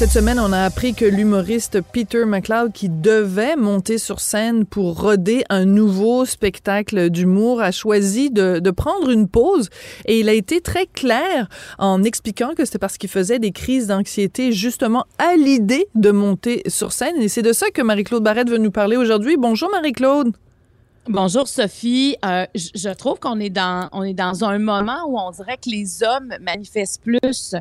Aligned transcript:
Cette 0.00 0.12
semaine, 0.12 0.40
on 0.40 0.50
a 0.54 0.62
appris 0.62 0.94
que 0.94 1.04
l'humoriste 1.04 1.82
Peter 1.82 2.24
McLeod, 2.24 2.72
qui 2.72 2.88
devait 2.88 3.54
monter 3.54 3.98
sur 3.98 4.18
scène 4.18 4.64
pour 4.64 4.98
roder 4.98 5.44
un 5.50 5.66
nouveau 5.66 6.24
spectacle 6.24 7.10
d'humour, 7.10 7.60
a 7.60 7.70
choisi 7.70 8.30
de, 8.30 8.70
prendre 8.70 9.10
une 9.10 9.28
pause. 9.28 9.68
Et 10.06 10.20
il 10.20 10.30
a 10.30 10.32
été 10.32 10.62
très 10.62 10.86
clair 10.86 11.50
en 11.78 12.02
expliquant 12.02 12.54
que 12.54 12.64
c'était 12.64 12.78
parce 12.78 12.96
qu'il 12.96 13.10
faisait 13.10 13.38
des 13.38 13.52
crises 13.52 13.88
d'anxiété 13.88 14.52
justement 14.52 15.04
à 15.18 15.36
l'idée 15.36 15.86
de 15.94 16.10
monter 16.12 16.62
sur 16.66 16.92
scène. 16.92 17.20
Et 17.20 17.28
c'est 17.28 17.42
de 17.42 17.52
ça 17.52 17.68
que 17.68 17.82
Marie-Claude 17.82 18.22
Barrette 18.22 18.48
veut 18.48 18.56
nous 18.56 18.70
parler 18.70 18.96
aujourd'hui. 18.96 19.36
Bonjour 19.36 19.68
Marie-Claude. 19.70 20.34
Bonjour 21.10 21.46
Sophie. 21.46 22.16
Euh, 22.24 22.46
je 22.54 22.88
trouve 22.94 23.18
qu'on 23.18 23.38
est 23.38 23.50
dans 23.50 23.90
est 24.02 24.14
dans 24.14 24.44
un 24.44 24.58
moment 24.58 25.04
où 25.08 25.18
on 25.18 25.30
dirait 25.30 25.58
que 25.58 25.68
les 25.68 26.02
hommes 26.02 26.32
manifestent 26.40 27.02
plus 27.02 27.54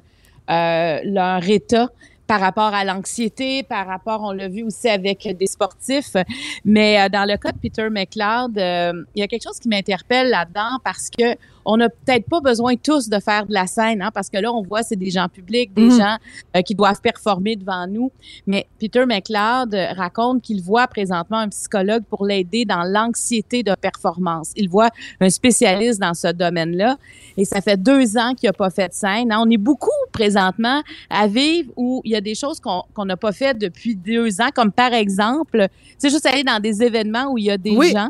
euh, 0.49 0.99
leur 1.03 1.48
état 1.49 1.90
par 2.29 2.41
rapport 2.41 2.75
à 2.75 2.85
l'anxiété, 2.85 3.63
par 3.63 3.88
rapport, 3.88 4.21
on 4.21 4.31
l'a 4.31 4.47
vu 4.47 4.61
aussi 4.61 4.87
avec 4.87 5.27
des 5.35 5.47
sportifs. 5.47 6.15
Mais 6.63 7.01
euh, 7.01 7.09
dans 7.09 7.27
le 7.27 7.35
cas 7.37 7.51
de 7.51 7.57
Peter 7.57 7.89
McLeod, 7.89 8.55
euh, 8.55 9.03
il 9.15 9.21
y 9.21 9.23
a 9.23 9.27
quelque 9.27 9.41
chose 9.41 9.57
qui 9.57 9.67
m'interpelle 9.67 10.29
là-dedans 10.29 10.77
parce 10.84 11.09
que 11.09 11.35
on 11.71 11.77
n'a 11.77 11.87
peut-être 11.87 12.27
pas 12.27 12.41
besoin 12.41 12.75
tous 12.75 13.09
de 13.09 13.19
faire 13.19 13.45
de 13.45 13.53
la 13.53 13.67
scène, 13.67 14.01
hein, 14.01 14.09
parce 14.11 14.27
que 14.27 14.37
là, 14.39 14.51
on 14.51 14.63
voit, 14.63 14.81
c'est 14.81 14.95
des 14.95 15.11
gens 15.11 15.29
publics, 15.29 15.71
des 15.71 15.91
gens 15.91 16.17
euh, 16.55 16.61
qui 16.63 16.73
doivent 16.73 16.99
performer 16.99 17.55
devant 17.55 17.85
nous. 17.85 18.11
Mais 18.48 18.65
Peter 18.79 19.05
McLeod 19.05 19.76
raconte 19.95 20.41
qu'il 20.41 20.63
voit 20.63 20.87
présentement 20.87 21.37
un 21.37 21.49
psychologue 21.49 22.03
pour 22.09 22.26
l'aider 22.26 22.65
dans 22.65 22.84
l'anxiété 22.84 23.61
de 23.61 23.76
performance. 23.76 24.51
Il 24.55 24.67
voit 24.67 24.89
un 25.21 25.29
spécialiste 25.29 25.99
dans 25.99 26.15
ce 26.15 26.31
domaine-là. 26.31 26.98
Et 27.37 27.45
ça 27.45 27.61
fait 27.61 27.77
deux 27.77 28.17
ans 28.17 28.33
qu'il 28.33 28.49
n'a 28.49 28.54
pas 28.54 28.71
fait 28.71 28.87
de 28.87 28.93
scène. 28.93 29.31
Hein. 29.31 29.39
On 29.39 29.49
est 29.51 29.57
beaucoup 29.57 29.91
présentement 30.11 30.81
à 31.07 31.27
vivre 31.27 31.71
où 31.76 32.01
il 32.04 32.11
y 32.11 32.15
a 32.15 32.21
des 32.21 32.33
choses 32.33 32.59
qu'on 32.59 33.05
n'a 33.05 33.17
pas 33.17 33.31
fait 33.31 33.55
depuis 33.55 33.95
deux 33.95 34.41
ans, 34.41 34.49
comme 34.55 34.71
par 34.71 34.93
exemple, 34.93 35.67
c'est 35.99 36.09
juste 36.09 36.26
aller 36.26 36.43
dans 36.43 36.59
des 36.59 36.81
événements 36.81 37.31
où 37.31 37.37
il 37.37 37.45
y 37.45 37.51
a 37.51 37.57
des 37.59 37.76
gens. 37.91 38.09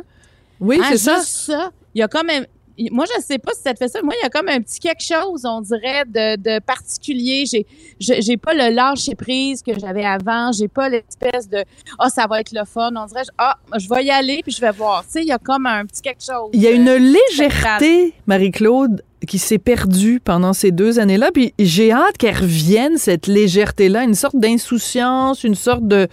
Oui, 0.61 0.79
Hein, 0.81 0.88
c'est 0.91 0.97
ça. 0.97 1.21
ça. 1.21 1.71
Il 1.95 1.99
y 1.99 2.01
a 2.01 2.07
quand 2.07 2.23
même. 2.23 2.45
Moi, 2.91 3.05
je 3.16 3.22
sais 3.22 3.38
pas 3.39 3.52
si 3.53 3.61
ça 3.61 3.73
te 3.73 3.77
fait 3.77 3.88
ça. 3.89 4.02
Moi, 4.02 4.13
il 4.19 4.23
y 4.23 4.25
a 4.25 4.30
comme 4.30 4.47
un 4.47 4.61
petit 4.61 4.80
quelque 4.80 5.03
chose, 5.03 5.45
on 5.45 5.61
dirait, 5.61 6.05
de, 6.05 6.35
de 6.38 6.59
particulier. 6.59 7.45
J'ai, 7.45 7.66
je- 7.99 8.22
j'ai 8.22 8.38
pas 8.38 8.53
le 8.53 8.73
lâcher 8.73 9.16
prise 9.16 9.61
que 9.61 9.77
j'avais 9.77 10.05
avant. 10.05 10.52
J'ai 10.52 10.67
pas 10.67 10.88
l'espèce 10.89 11.50
de 11.50 11.63
ah 12.00 12.09
ça 12.09 12.25
va 12.27 12.39
être 12.39 12.52
le 12.53 12.66
fun. 12.66 12.91
On 12.95 13.05
dirait 13.05 13.23
ah 13.38 13.57
je 13.77 13.88
vais 13.89 14.05
y 14.05 14.11
aller 14.11 14.41
puis 14.44 14.52
je 14.52 14.61
vais 14.61 14.72
voir. 14.72 15.03
Tu 15.03 15.11
sais, 15.11 15.22
il 15.22 15.27
y 15.27 15.31
a 15.31 15.38
comme 15.38 15.66
un 15.66 15.85
petit 15.85 16.02
quelque 16.02 16.23
chose. 16.23 16.50
Il 16.53 16.61
y 16.61 16.67
a 16.67 16.72
une 16.72 16.94
légèreté, 16.95 18.13
Marie-Claude, 18.27 19.03
qui 19.28 19.39
s'est 19.39 19.58
perdue 19.58 20.20
pendant 20.23 20.53
ces 20.53 20.72
deux 20.72 21.00
années-là. 21.00 21.31
Puis 21.34 21.53
j'ai 21.59 21.92
hâte 21.92 22.17
qu'elle 22.17 22.36
revienne, 22.36 22.98
cette 22.98 23.28
légèreté-là, 23.28 24.03
une 24.03 24.16
sorte 24.16 24.36
d'insouciance, 24.36 25.44
une 25.44 25.56
sorte 25.56 25.88
de... 25.88 26.08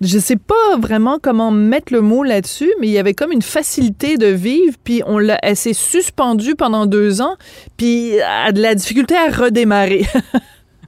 Je 0.00 0.18
sais 0.18 0.36
pas 0.36 0.76
vraiment 0.78 1.18
comment 1.22 1.50
mettre 1.50 1.92
le 1.92 2.00
mot 2.00 2.24
là-dessus, 2.24 2.72
mais 2.80 2.88
il 2.88 2.92
y 2.92 2.98
avait 2.98 3.14
comme 3.14 3.32
une 3.32 3.42
facilité 3.42 4.16
de 4.16 4.26
vivre, 4.26 4.76
puis 4.82 5.02
on 5.06 5.18
l'a, 5.18 5.38
elle 5.42 5.56
s'est 5.56 5.72
suspendue 5.72 6.56
pendant 6.56 6.86
deux 6.86 7.22
ans, 7.22 7.36
puis 7.76 8.10
elle 8.10 8.22
a 8.22 8.52
de 8.52 8.60
la 8.60 8.74
difficulté 8.74 9.14
à 9.16 9.30
redémarrer. 9.30 10.04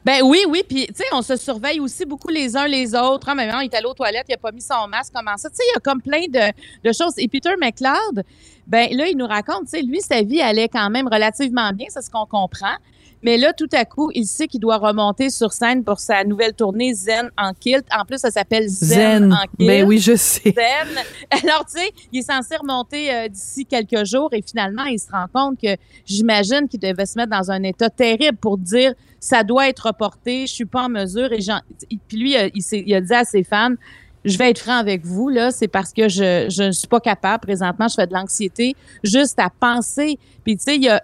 Ben 0.06 0.20
oui, 0.22 0.44
oui, 0.48 0.62
puis 0.62 0.86
tu 0.86 0.94
sais, 0.94 1.04
on 1.10 1.20
se 1.20 1.34
surveille 1.34 1.80
aussi 1.80 2.04
beaucoup 2.06 2.28
les 2.28 2.56
uns 2.56 2.68
les 2.68 2.94
autres. 2.94 3.26
Ah, 3.28 3.34
non, 3.34 3.58
il 3.60 3.64
est 3.64 3.74
allé 3.74 3.86
aux 3.86 3.92
toilettes, 3.92 4.26
il 4.28 4.34
a 4.34 4.38
pas 4.38 4.52
mis 4.52 4.60
son 4.60 4.86
masque, 4.86 5.12
comment 5.12 5.36
ça? 5.36 5.50
Tu 5.50 5.56
sais, 5.56 5.64
il 5.68 5.74
y 5.74 5.76
a 5.76 5.80
comme 5.80 6.00
plein 6.00 6.26
de, 6.28 6.52
de 6.88 6.92
choses. 6.92 7.14
Et 7.16 7.26
Peter 7.26 7.50
McLeod, 7.60 8.22
ben 8.66 8.88
là, 8.92 9.06
il 9.08 9.16
nous 9.16 9.26
raconte, 9.26 9.64
tu 9.64 9.78
sais, 9.78 9.82
lui, 9.82 10.00
sa 10.00 10.22
vie 10.22 10.40
allait 10.40 10.68
quand 10.68 10.90
même 10.90 11.08
relativement 11.08 11.72
bien, 11.72 11.86
c'est 11.88 12.02
ce 12.02 12.10
qu'on 12.10 12.26
comprend. 12.26 12.76
Mais 13.22 13.38
là, 13.38 13.52
tout 13.52 13.68
à 13.72 13.84
coup, 13.84 14.10
il 14.14 14.26
sait 14.26 14.46
qu'il 14.46 14.60
doit 14.60 14.76
remonter 14.76 15.30
sur 15.30 15.52
scène 15.52 15.82
pour 15.82 15.98
sa 15.98 16.22
nouvelle 16.22 16.52
tournée 16.52 16.94
Zen 16.94 17.30
en 17.36 17.52
kilt. 17.54 17.84
En 17.90 18.04
plus, 18.04 18.18
ça 18.18 18.30
s'appelle 18.30 18.68
Zen, 18.68 19.22
Zen. 19.22 19.32
en 19.32 19.46
kilt. 19.58 19.66
Ben 19.68 19.84
oui, 19.84 19.98
je 19.98 20.14
sais. 20.14 20.54
Zen. 20.54 21.04
Alors, 21.42 21.64
tu 21.64 21.80
sais, 21.80 21.90
il 22.12 22.20
est 22.20 22.22
censé 22.22 22.56
remonter 22.56 23.12
euh, 23.12 23.28
d'ici 23.28 23.64
quelques 23.64 24.04
jours 24.04 24.28
et 24.32 24.42
finalement, 24.42 24.84
il 24.84 24.98
se 24.98 25.10
rend 25.10 25.26
compte 25.32 25.60
que 25.60 25.76
j'imagine 26.04 26.68
qu'il 26.68 26.78
devait 26.80 27.06
se 27.06 27.18
mettre 27.18 27.30
dans 27.30 27.50
un 27.50 27.62
état 27.62 27.90
terrible 27.90 28.36
pour 28.36 28.58
dire 28.58 28.92
ça 29.18 29.42
doit 29.42 29.68
être 29.68 29.86
reporté, 29.86 30.46
je 30.46 30.52
suis 30.52 30.66
pas 30.66 30.84
en 30.84 30.88
mesure. 30.88 31.32
Et 31.32 31.98
puis 32.06 32.18
lui, 32.18 32.36
il, 32.54 32.62
il 32.72 32.94
a 32.94 33.00
dit 33.00 33.14
à 33.14 33.24
ses 33.24 33.42
fans, 33.42 33.74
je 34.26 34.36
vais 34.36 34.50
être 34.50 34.58
franc 34.58 34.76
avec 34.76 35.06
vous, 35.06 35.28
là, 35.28 35.50
c'est 35.50 35.68
parce 35.68 35.92
que 35.92 36.08
je, 36.08 36.46
je 36.50 36.64
ne 36.64 36.72
suis 36.72 36.88
pas 36.88 37.00
capable. 37.00 37.44
Présentement, 37.46 37.88
je 37.88 37.94
fais 37.94 38.06
de 38.06 38.12
l'anxiété 38.12 38.74
juste 39.02 39.38
à 39.38 39.50
penser. 39.50 40.18
Puis, 40.44 40.56
tu 40.56 40.64
sais, 40.64 40.76
il 40.76 40.82
y 40.82 40.88
a, 40.88 41.02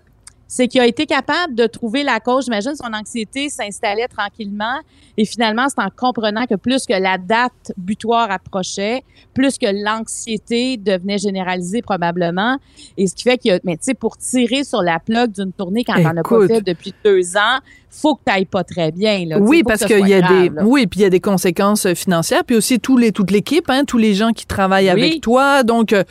c'est 0.49 0.69
qu'il 0.69 0.83
a 0.83 0.87
été 0.87 1.07
capable 1.07 1.55
de 1.55 1.67
trouver 1.67 2.03
la 2.03 2.21
cause. 2.21 2.45
J'imagine 2.45 2.75
son 2.75 2.93
anxiété 2.93 3.49
s'installait 3.49 4.09
tranquillement. 4.09 4.81
Et 5.17 5.25
finalement, 5.25 5.67
c'est 5.69 5.81
en 5.81 5.89
comprenant 5.89 6.45
que 6.45 6.57
plus 6.57 6.85
que 6.85 6.93
la 6.93 7.17
date 7.17 7.73
butoir 7.79 8.31
approchait, 8.31 9.03
plus 9.33 9.57
que 9.57 9.67
l'anxiété 9.67 10.77
devenait 10.77 11.17
généralisée 11.17 11.81
probablement. 11.81 12.59
Et 12.99 13.07
ce 13.07 13.15
qui 13.15 13.23
fait 13.23 13.39
qu'il 13.39 13.53
y 13.53 13.55
a, 13.55 13.61
mais 13.65 13.79
tu 13.79 13.85
sais, 13.85 13.95
pour 13.95 14.19
tirer 14.19 14.63
sur 14.65 14.83
la 14.83 14.99
plug 14.99 15.33
d'une 15.33 15.53
tournée 15.53 15.85
quand 15.85 15.95
t'en 15.95 16.11
as 16.11 16.15
pas 16.15 16.21
Écoute. 16.21 16.49
fait 16.49 16.61
depuis 16.61 16.93
deux 17.03 17.37
ans, 17.39 17.61
faut 17.93 18.15
que 18.17 18.23
t'ailles 18.25 18.47
pas 18.47 18.65
très 18.65 18.91
bien, 18.91 19.25
là. 19.27 19.37
Tu 19.37 19.43
Oui, 19.43 19.63
parce 19.63 19.81
ce 19.83 19.87
qu'il 19.87 20.09
y 20.09 20.15
a 20.15 20.21
grave, 20.21 20.43
des 20.43 20.49
là. 20.49 20.63
oui, 20.65 20.87
puis 20.87 21.01
il 21.01 21.03
y 21.03 21.07
a 21.07 21.11
des 21.11 21.21
conséquences 21.21 21.87
euh, 21.87 21.95
financières, 21.95 22.43
puis 22.45 22.57
aussi 22.57 22.81
tous 22.81 22.97
les 22.97 23.13
toute 23.13 23.31
l'équipe, 23.31 23.67
hein, 23.69 23.85
tous 23.87 23.99
les 23.99 24.15
gens 24.15 24.31
qui 24.33 24.47
travaillent 24.47 24.91
Oui. 24.95 25.03
avec 25.03 25.21
toi. 25.21 25.63
Donc, 25.63 25.93
euh, 25.93 26.03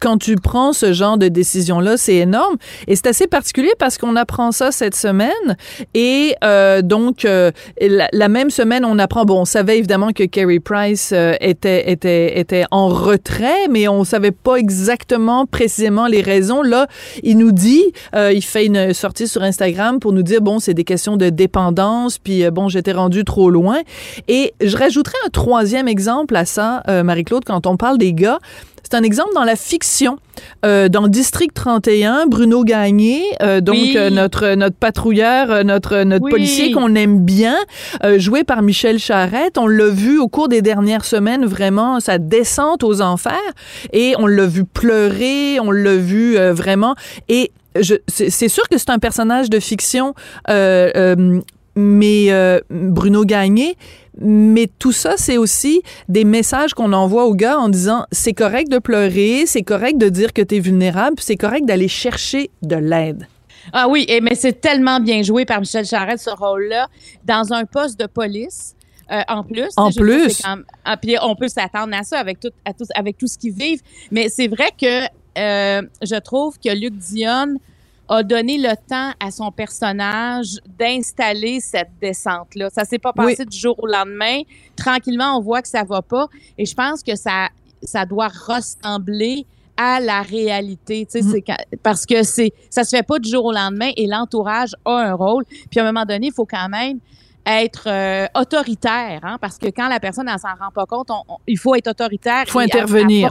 quand 0.00 0.18
tu 0.18 0.36
prends 0.36 0.72
ce 0.72 0.92
genre 0.92 1.16
de 1.18 1.28
décision 1.28 1.80
là, 1.80 1.96
c'est 1.96 2.16
énorme 2.16 2.56
et 2.86 2.94
c'est 2.96 3.06
assez 3.06 3.26
particulier 3.26 3.72
parce 3.78 3.96
qu'on 3.98 4.16
apprend 4.16 4.52
ça 4.52 4.70
cette 4.72 4.94
semaine 4.94 5.56
et 5.94 6.34
euh, 6.44 6.82
donc 6.82 7.24
euh, 7.24 7.50
la, 7.80 8.08
la 8.12 8.28
même 8.28 8.50
semaine, 8.50 8.84
on 8.84 8.98
apprend. 8.98 9.24
Bon, 9.24 9.40
on 9.40 9.44
savait 9.44 9.78
évidemment 9.78 10.10
que 10.12 10.24
Kerry 10.24 10.60
Price 10.60 11.10
euh, 11.12 11.34
était 11.40 11.90
était 11.90 12.38
était 12.38 12.64
en 12.70 12.88
retrait, 12.88 13.68
mais 13.70 13.88
on 13.88 14.04
savait 14.04 14.30
pas 14.30 14.56
exactement 14.56 15.46
précisément 15.46 16.06
les 16.06 16.20
raisons. 16.22 16.62
Là, 16.62 16.86
il 17.22 17.38
nous 17.38 17.52
dit, 17.52 17.84
euh, 18.14 18.32
il 18.32 18.42
fait 18.42 18.66
une 18.66 18.92
sortie 18.92 19.26
sur 19.28 19.42
Instagram 19.42 20.00
pour 20.00 20.12
nous 20.12 20.22
dire 20.22 20.40
bon, 20.42 20.58
c'est 20.58 20.74
des 20.74 20.84
questions 20.84 21.16
de 21.16 21.29
dépendance, 21.30 22.18
puis 22.18 22.44
euh, 22.44 22.50
bon, 22.50 22.68
j'étais 22.68 22.92
rendu 22.92 23.24
trop 23.24 23.50
loin. 23.50 23.78
Et 24.28 24.52
je 24.62 24.76
rajouterais 24.76 25.18
un 25.26 25.30
troisième 25.30 25.88
exemple 25.88 26.36
à 26.36 26.44
ça, 26.44 26.82
euh, 26.88 27.02
Marie-Claude, 27.02 27.44
quand 27.44 27.66
on 27.66 27.76
parle 27.76 27.98
des 27.98 28.12
gars. 28.12 28.38
C'est 28.82 28.96
un 28.96 29.02
exemple 29.02 29.30
dans 29.34 29.44
la 29.44 29.54
fiction. 29.56 30.18
Euh, 30.64 30.88
dans 30.88 31.06
District 31.06 31.52
31, 31.54 32.26
Bruno 32.26 32.64
Gagné, 32.64 33.22
euh, 33.42 33.60
donc 33.60 33.74
Oui. 33.74 33.94
euh, 33.96 34.08
notre 34.10 34.54
notre 34.54 34.74
patrouilleur, 34.74 35.64
notre 35.64 36.02
notre 36.02 36.24
Oui. 36.24 36.30
policier 36.30 36.72
qu'on 36.72 36.94
aime 36.94 37.20
bien, 37.24 37.56
joué 38.16 38.42
par 38.42 38.62
Michel 38.62 38.98
Charette. 38.98 39.58
On 39.58 39.66
l'a 39.68 39.88
vu 39.88 40.18
au 40.18 40.28
cours 40.28 40.48
des 40.48 40.62
dernières 40.62 41.04
semaines 41.04 41.44
vraiment 41.44 42.00
sa 42.00 42.18
descente 42.18 42.82
aux 42.82 43.00
enfers 43.02 43.34
et 43.92 44.14
on 44.18 44.26
l'a 44.26 44.46
vu 44.46 44.64
pleurer, 44.64 45.60
on 45.60 45.70
l'a 45.70 45.96
vu 45.96 46.36
vraiment 46.52 46.94
et 47.28 47.52
c'est 48.08 48.48
sûr 48.48 48.68
que 48.68 48.78
c'est 48.78 48.90
un 48.90 48.98
personnage 48.98 49.50
de 49.50 49.60
fiction, 49.60 50.14
euh, 50.48 50.90
euh, 50.96 51.40
mais 51.76 52.26
euh, 52.30 52.60
Bruno 52.70 53.24
Gagné. 53.24 53.76
Mais 54.22 54.68
tout 54.78 54.92
ça, 54.92 55.14
c'est 55.16 55.38
aussi 55.38 55.82
des 56.08 56.24
messages 56.24 56.74
qu'on 56.74 56.92
envoie 56.92 57.24
aux 57.24 57.34
gars 57.34 57.58
en 57.58 57.68
disant 57.68 58.04
c'est 58.12 58.34
correct 58.34 58.70
de 58.70 58.78
pleurer, 58.78 59.44
c'est 59.46 59.62
correct 59.62 59.98
de 59.98 60.08
dire 60.08 60.32
que 60.32 60.42
tu 60.42 60.56
es 60.56 60.58
vulnérable, 60.58 61.16
c'est 61.20 61.36
correct 61.36 61.64
d'aller 61.64 61.88
chercher 61.88 62.50
de 62.62 62.76
l'aide. 62.76 63.26
Ah 63.72 63.88
oui, 63.88 64.04
et, 64.08 64.20
mais 64.20 64.34
c'est 64.34 64.60
tellement 64.60 65.00
bien 65.00 65.22
joué 65.22 65.44
par 65.44 65.60
Michel 65.60 65.86
Charette, 65.86 66.18
ce 66.18 66.30
rôle-là, 66.30 66.88
dans 67.24 67.52
un 67.52 67.64
poste 67.64 67.98
de 67.98 68.06
police. 68.06 68.74
euh, 69.10 69.22
en 69.28 69.42
plus. 69.42 69.70
En 69.76 69.90
plus. 69.90 70.42
quand 70.42 70.58
ah, 70.84 70.96
puis 70.96 71.16
on 71.22 71.34
peut 71.34 71.48
s'attendre 71.48 71.94
à 71.96 72.02
ça 72.02 72.18
avec 72.18 72.40
tout, 72.40 72.50
à 72.64 72.72
tout, 72.72 72.84
avec 72.94 73.16
tout 73.16 73.26
ce 73.26 73.38
qu'ils 73.38 73.52
vivent. 73.52 73.80
Mais 74.10 74.28
c'est 74.28 74.48
vrai 74.48 74.70
que 74.80 75.06
euh, 75.40 75.82
je 76.02 76.16
trouve 76.16 76.58
que 76.58 76.68
Luc 76.74 76.94
Dion 76.96 77.56
a 78.08 78.22
donné 78.22 78.58
le 78.58 78.74
temps 78.88 79.12
à 79.20 79.30
son 79.30 79.50
personnage 79.52 80.56
d'installer 80.78 81.60
cette 81.60 81.90
descente-là. 82.00 82.68
Ça 82.70 82.84
s'est 82.84 82.98
pas 82.98 83.12
passé 83.12 83.44
du 83.44 83.56
jour 83.56 83.76
au 83.78 83.86
lendemain. 83.86 84.40
Tranquillement, 84.76 85.36
on 85.36 85.40
voit 85.40 85.62
que 85.62 85.68
ça 85.68 85.84
va 85.84 86.02
pas. 86.02 86.26
Et 86.58 86.66
je 86.66 86.74
pense 86.74 87.02
que 87.04 87.14
ça, 87.14 87.48
ça 87.82 88.04
doit 88.04 88.28
ressembler 88.28 89.46
à 89.76 89.98
la 90.00 90.20
réalité, 90.22 91.06
tu 91.10 91.22
sais, 91.22 91.40
quand- 91.40 91.56
parce 91.82 92.04
que 92.04 92.22
c'est 92.22 92.52
ça 92.68 92.84
se 92.84 92.90
fait 92.94 93.02
pas 93.02 93.18
du 93.18 93.30
jour 93.30 93.46
au 93.46 93.52
lendemain 93.52 93.90
et 93.96 94.06
l'entourage 94.06 94.74
a 94.84 94.90
un 94.92 95.14
rôle. 95.14 95.44
Puis 95.70 95.80
à 95.80 95.84
un 95.84 95.86
moment 95.92 96.04
donné, 96.04 96.26
il 96.26 96.32
faut 96.34 96.44
quand 96.44 96.68
même 96.68 96.98
être 97.46 97.84
euh, 97.86 98.26
autoritaire, 98.34 99.20
hein, 99.22 99.38
parce 99.40 99.56
que 99.56 99.66
quand 99.68 99.88
la 99.88 99.98
personne 99.98 100.26
ne 100.26 100.36
s'en 100.36 100.48
rend 100.60 100.70
pas 100.74 100.84
compte, 100.84 101.10
on- 101.10 101.22
on- 101.28 101.38
il 101.46 101.58
faut 101.58 101.74
être 101.76 101.88
autoritaire. 101.88 102.42
Il 102.46 102.50
faut 102.50 102.58
intervenir. 102.80 103.30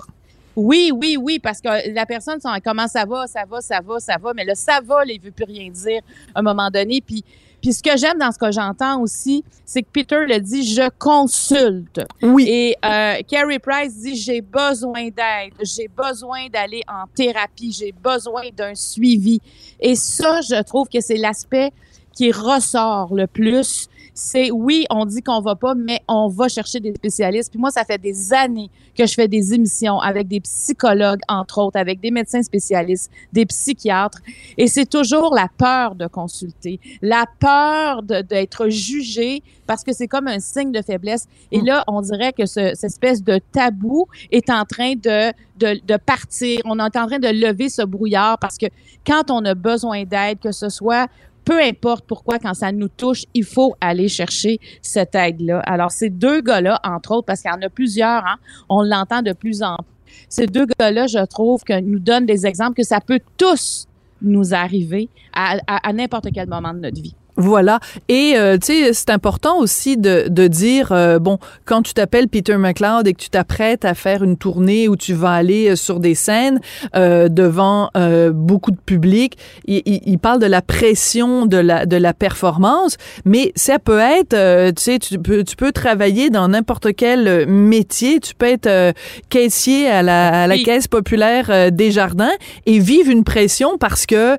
Oui, 0.60 0.92
oui, 0.94 1.18
oui, 1.18 1.40
parce 1.40 1.62
que 1.62 1.94
la 1.94 2.06
personne, 2.06 2.40
comment 2.64 2.88
ça 2.88 3.06
va, 3.06 3.28
ça 3.28 3.44
va, 3.50 3.62
ça 3.62 3.80
va, 3.80 4.00
ça 4.00 4.18
va, 4.22 4.34
mais 4.34 4.44
le 4.44 4.56
ça 4.56 4.82
va, 4.84 5.06
il 5.06 5.22
veut 5.22 5.32
plus 5.32 5.46
rien 5.46 5.70
dire 5.70 6.02
à 6.36 6.40
un 6.40 6.42
moment 6.42 6.70
donné. 6.70 7.00
Puis, 7.00 7.24
puis 7.62 7.74
ce 7.74 7.82
que 7.82 7.96
j'aime 7.96 8.18
dans 8.18 8.32
ce 8.32 8.38
que 8.38 8.52
j'entends 8.52 9.02
aussi, 9.02 9.44
c'est 9.66 9.84
que 9.84 9.88
Peter 9.92 10.26
le 10.28 10.40
dit, 10.40 10.68
je 10.68 10.90
consulte. 10.98 12.02
Oui. 12.22 12.46
Et 12.50 12.76
euh, 12.84 13.16
Carrie 13.28 13.60
Price 13.60 13.96
dit, 13.98 14.16
j'ai 14.16 14.42
besoin 14.42 15.06
d'aide, 15.06 15.54
j'ai 15.62 15.88
besoin 15.88 16.48
d'aller 16.48 16.82
en 16.88 17.06
thérapie, 17.08 17.72
j'ai 17.72 17.94
besoin 17.94 18.44
d'un 18.56 18.76
suivi. 18.76 19.40
Et 19.80 19.96
ça, 19.96 20.42
je 20.42 20.62
trouve 20.64 20.90
que 20.90 21.00
c'est 21.00 21.18
l'aspect 21.18 21.72
qui 22.14 22.32
ressort 22.32 23.14
le 23.14 23.28
plus 23.28 23.88
c'est 24.20 24.52
oui, 24.52 24.86
on 24.90 25.06
dit 25.06 25.22
qu'on 25.22 25.40
va 25.40 25.56
pas, 25.56 25.76
mais 25.76 26.02
on 26.08 26.28
va 26.28 26.50
chercher 26.50 26.80
des 26.82 26.94
spécialistes. 26.94 27.50
Puis 27.50 27.60
moi, 27.60 27.72
ça 27.72 27.86
fait 27.86 27.98
des 27.98 28.34
années 28.34 28.70
que 28.96 29.06
je 29.06 29.14
fais 29.14 29.30
des 29.30 29.54
émissions 29.54 30.00
avec 30.00 30.28
des 30.28 30.42
psychologues, 30.42 31.22
entre 31.30 31.60
autres, 31.60 31.80
avec 31.80 32.02
des 32.02 32.12
médecins 32.12 32.44
spécialistes, 32.44 33.10
des 33.32 33.46
psychiatres. 33.46 34.20
Et 34.58 34.68
c'est 34.68 34.88
toujours 34.88 35.34
la 35.34 35.48
peur 35.58 35.96
de 35.96 36.06
consulter, 36.06 36.82
la 37.02 37.26
peur 37.40 38.04
d'être 38.04 38.68
jugé 38.68 39.42
parce 39.66 39.84
que 39.84 39.94
c'est 39.94 40.08
comme 40.08 40.28
un 40.28 40.40
signe 40.40 40.72
de 40.72 40.82
faiblesse. 40.82 41.28
Et 41.52 41.62
mm. 41.62 41.66
là, 41.66 41.84
on 41.88 42.02
dirait 42.02 42.34
que 42.34 42.46
ce, 42.46 42.72
cette 42.76 42.92
espèce 42.92 43.24
de 43.24 43.40
tabou 43.52 44.08
est 44.32 44.50
en 44.50 44.66
train 44.66 44.94
de, 44.96 45.32
de, 45.60 45.80
de 45.86 45.98
partir. 45.98 46.60
On 46.66 46.78
est 46.80 46.84
en 46.84 46.90
train 46.90 47.20
de 47.20 47.28
lever 47.28 47.70
ce 47.70 47.84
brouillard 47.84 48.38
parce 48.40 48.58
que 48.58 48.66
quand 49.08 49.32
on 49.32 49.46
a 49.46 49.54
besoin 49.54 50.04
d'aide, 50.04 50.40
que 50.40 50.52
ce 50.52 50.70
soit 50.70 51.08
peu 51.46 51.60
importe 51.62 52.06
pourquoi, 52.06 52.40
quand 52.40 52.54
ça 52.54 52.72
nous 52.72 52.88
touche, 52.88 53.26
il 53.34 53.44
faut 53.44 53.76
aller 53.82 54.08
chercher 54.08 54.60
cette 54.82 55.16
aide-là. 55.16 55.60
Alors, 55.66 55.92
ces 55.92 56.10
deux 56.10 56.42
gars-là, 56.42 56.80
entre 56.84 57.12
autres, 57.12 57.26
parce 57.26 57.42
qu'il 57.42 57.52
y 57.52 57.54
en 57.54 57.62
a 57.62 57.70
plusieurs, 57.70 58.26
hein, 58.26 58.36
on 58.70 58.84
l'entend 58.84 59.22
de 59.22 59.34
plus 59.34 59.64
en 59.64 59.76
plus, 59.78 59.86
ces 60.28 60.46
deux 60.46 60.66
gars-là, 60.80 61.08
je 61.08 61.24
trouve, 61.26 61.64
que 61.64 61.80
nous 61.80 62.00
donnent 62.00 62.26
des 62.26 62.46
exemples 62.46 62.76
que 62.76 62.84
ça 62.84 63.00
peut 63.00 63.20
tous 63.38 63.88
nous 64.22 64.54
arriver 64.54 65.10
à, 65.34 65.58
à 65.68 65.94
n'importe 65.94 66.28
quel 66.34 66.48
moment 66.48 66.74
de 66.74 66.80
notre 66.80 67.02
vie. 67.02 67.16
Voilà. 67.40 67.80
Et 68.10 68.34
euh, 68.36 68.58
tu 68.58 68.74
sais, 68.74 68.94
c'est 68.94 69.10
important 69.10 69.60
aussi 69.60 69.96
de, 69.96 70.26
de 70.28 70.48
dire 70.48 70.92
euh, 70.92 71.20
bon, 71.20 71.40
quand 71.64 71.82
tu 71.82 71.94
t'appelles 71.94 72.28
Peter 72.28 72.58
McLeod 72.58 73.08
et 73.08 73.14
que 73.14 73.22
tu 73.22 73.30
t'apprêtes 73.30 73.86
à 73.86 73.94
faire 73.94 74.26
une 74.26 74.36
tournée 74.36 74.90
où 74.90 74.98
tu 74.98 75.14
vas 75.14 75.32
aller 75.32 75.70
euh, 75.70 75.76
sur 75.78 76.02
des 76.02 76.16
scènes 76.16 76.60
devant 76.94 77.90
beaucoup 78.34 78.72
de 78.72 78.78
public, 78.78 79.38
il, 79.66 79.82
il, 79.86 80.20
parle 80.20 80.40
de 80.40 80.46
la 80.46 80.62
pression 80.62 81.46
de 81.46 81.56
la 81.56 81.86
de 81.86 81.96
la 81.96 82.14
performance, 82.14 82.98
mais 83.24 83.54
ça 83.56 83.80
peut 83.80 84.00
être, 84.00 84.72
tu 84.72 84.82
sais, 84.82 85.00
tu 85.00 85.18
peux 85.18 85.44
tu 85.44 85.56
peux 85.56 85.72
travailler 85.72 86.30
dans 86.30 86.50
n'importe 86.50 86.94
quel 86.96 87.48
métier, 87.48 88.20
tu 88.20 88.36
peux 88.36 88.48
être 88.48 88.94
caissier 89.30 89.90
à 89.90 90.02
la, 90.02 90.44
à 90.44 90.48
la 90.48 90.58
caisse 90.58 90.88
populaire 90.88 91.72
des 91.72 91.92
jardins 91.92 92.32
et 92.66 92.80
vivre 92.80 93.10
une 93.10 93.24
pression 93.24 93.78
parce 93.78 94.06
que 94.06 94.36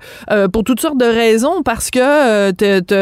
pour 0.48 0.64
toutes 0.64 0.80
sortes 0.80 0.98
de 0.98 1.06
raisons, 1.06 1.62
parce 1.62 1.90
que 1.90 2.50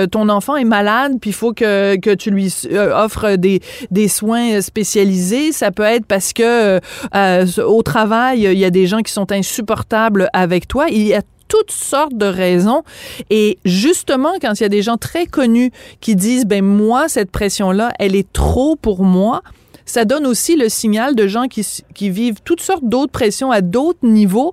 ton 0.06 0.28
enfant 0.28 0.56
est 0.56 0.64
malade, 0.64 1.18
puis 1.20 1.30
il 1.30 1.34
faut 1.34 1.52
que, 1.52 1.96
que 1.96 2.14
tu 2.14 2.30
lui 2.30 2.52
euh, 2.70 2.92
offres 2.94 3.36
des, 3.36 3.60
des 3.90 4.08
soins 4.08 4.60
spécialisés. 4.60 5.52
Ça 5.52 5.70
peut 5.70 5.82
être 5.82 6.06
parce 6.06 6.32
que 6.32 6.80
euh, 7.14 7.46
au 7.66 7.82
travail, 7.82 8.42
il 8.42 8.58
y 8.58 8.64
a 8.64 8.70
des 8.70 8.86
gens 8.86 9.00
qui 9.00 9.12
sont 9.12 9.30
insupportables 9.32 10.28
avec 10.32 10.68
toi. 10.68 10.86
Il 10.90 11.06
y 11.06 11.14
a 11.14 11.22
toutes 11.48 11.70
sortes 11.70 12.16
de 12.16 12.26
raisons. 12.26 12.82
Et 13.30 13.58
justement, 13.64 14.32
quand 14.40 14.52
il 14.60 14.62
y 14.62 14.66
a 14.66 14.68
des 14.68 14.82
gens 14.82 14.98
très 14.98 15.26
connus 15.26 15.72
qui 16.00 16.14
disent, 16.14 16.44
ben 16.44 16.62
moi, 16.62 17.08
cette 17.08 17.30
pression-là, 17.30 17.92
elle 17.98 18.14
est 18.14 18.30
trop 18.32 18.76
pour 18.76 19.02
moi, 19.02 19.42
ça 19.86 20.04
donne 20.04 20.26
aussi 20.26 20.54
le 20.54 20.68
signal 20.68 21.14
de 21.16 21.26
gens 21.26 21.48
qui, 21.48 21.66
qui 21.94 22.10
vivent 22.10 22.42
toutes 22.44 22.60
sortes 22.60 22.84
d'autres 22.84 23.10
pressions 23.10 23.50
à 23.50 23.62
d'autres 23.62 24.00
niveaux, 24.02 24.52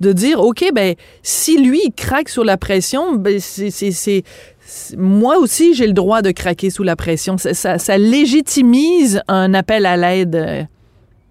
de 0.00 0.12
dire, 0.12 0.40
OK, 0.40 0.64
ben 0.74 0.96
si 1.22 1.56
lui, 1.56 1.80
il 1.84 1.92
craque 1.92 2.28
sur 2.28 2.42
la 2.42 2.56
pression, 2.56 3.14
ben 3.14 3.38
c'est 3.38 4.24
moi 4.96 5.38
aussi, 5.38 5.74
j'ai 5.74 5.86
le 5.86 5.92
droit 5.92 6.22
de 6.22 6.30
craquer 6.30 6.70
sous 6.70 6.82
la 6.82 6.96
pression. 6.96 7.36
Ça, 7.38 7.98
légitimise 7.98 9.22
un 9.28 9.54
appel 9.54 9.86
à 9.86 9.96
l'aide. 9.96 10.68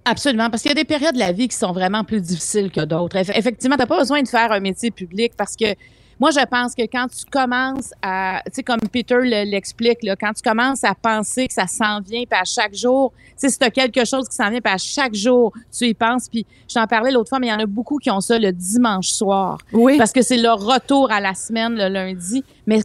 Absolument, 0.05 0.49
parce 0.49 0.63
qu'il 0.63 0.69
y 0.69 0.71
a 0.71 0.75
des 0.75 0.85
périodes 0.85 1.13
de 1.13 1.19
la 1.19 1.31
vie 1.31 1.47
qui 1.47 1.55
sont 1.55 1.71
vraiment 1.71 2.03
plus 2.03 2.21
difficiles 2.21 2.71
que 2.71 2.83
d'autres. 2.83 3.17
Effectivement, 3.17 3.75
tu 3.75 3.81
n'as 3.81 3.87
pas 3.87 3.99
besoin 3.99 4.21
de 4.23 4.27
faire 4.27 4.51
un 4.51 4.59
métier 4.59 4.89
public 4.89 5.33
parce 5.37 5.55
que 5.55 5.75
moi, 6.21 6.29
je 6.29 6.45
pense 6.45 6.75
que 6.75 6.83
quand 6.83 7.07
tu 7.07 7.25
commences 7.31 7.95
à, 7.99 8.43
tu 8.45 8.51
sais, 8.57 8.63
comme 8.63 8.79
Peter 8.91 9.17
l'explique, 9.23 10.03
là, 10.03 10.15
quand 10.15 10.31
tu 10.33 10.43
commences 10.47 10.83
à 10.83 10.93
penser 10.93 11.47
que 11.47 11.53
ça 11.55 11.65
s'en 11.65 11.99
vient, 11.99 12.25
puis 12.29 12.39
à 12.39 12.43
chaque 12.45 12.75
jour, 12.75 13.11
tu 13.17 13.33
sais, 13.37 13.49
si 13.49 13.57
tu 13.57 13.65
as 13.65 13.71
quelque 13.71 14.05
chose 14.05 14.29
qui 14.29 14.35
s'en 14.35 14.51
vient, 14.51 14.61
puis 14.61 14.71
à 14.71 14.77
chaque 14.77 15.15
jour, 15.15 15.51
tu 15.75 15.87
y 15.87 15.95
penses, 15.95 16.29
puis 16.29 16.45
je 16.69 16.75
t'en 16.75 16.85
parlais 16.85 17.09
l'autre 17.09 17.29
fois, 17.29 17.39
mais 17.39 17.47
il 17.47 17.49
y 17.49 17.53
en 17.53 17.59
a 17.59 17.65
beaucoup 17.65 17.97
qui 17.97 18.11
ont 18.11 18.21
ça 18.21 18.37
le 18.37 18.51
dimanche 18.51 19.07
soir. 19.07 19.57
Oui. 19.73 19.97
Parce 19.97 20.11
que 20.11 20.21
c'est 20.21 20.37
leur 20.37 20.59
retour 20.59 21.11
à 21.11 21.19
la 21.19 21.33
semaine 21.33 21.73
le 21.73 21.87
lundi. 21.87 22.43
Mais 22.67 22.81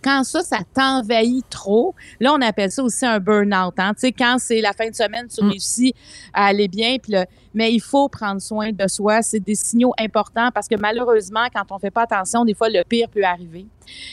quand 0.00 0.22
ça, 0.22 0.42
ça 0.42 0.58
t'envahit 0.72 1.44
trop, 1.50 1.92
là, 2.20 2.34
on 2.34 2.40
appelle 2.40 2.70
ça 2.70 2.84
aussi 2.84 3.04
un 3.04 3.18
burn-out. 3.18 3.74
Hein? 3.78 3.94
Tu 3.94 4.02
sais, 4.02 4.12
quand 4.12 4.36
c'est 4.38 4.60
la 4.60 4.72
fin 4.72 4.88
de 4.88 4.94
semaine, 4.94 5.26
tu 5.26 5.44
mm. 5.44 5.48
réussis 5.48 5.94
à 6.32 6.46
aller 6.46 6.68
bien, 6.68 6.98
puis 7.02 7.14
le, 7.14 7.24
mais 7.56 7.72
il 7.72 7.80
faut 7.80 8.08
prendre 8.10 8.40
soin 8.40 8.70
de 8.70 8.86
soi. 8.86 9.22
C'est 9.22 9.40
des 9.40 9.54
signaux 9.54 9.94
importants 9.98 10.50
parce 10.52 10.68
que 10.68 10.76
malheureusement, 10.76 11.46
quand 11.52 11.64
on 11.70 11.78
fait 11.78 11.90
pas 11.90 12.02
attention, 12.02 12.44
des 12.44 12.52
fois, 12.52 12.68
le 12.68 12.75
pire 12.88 13.08
peut 13.08 13.24
arriver. 13.24 13.66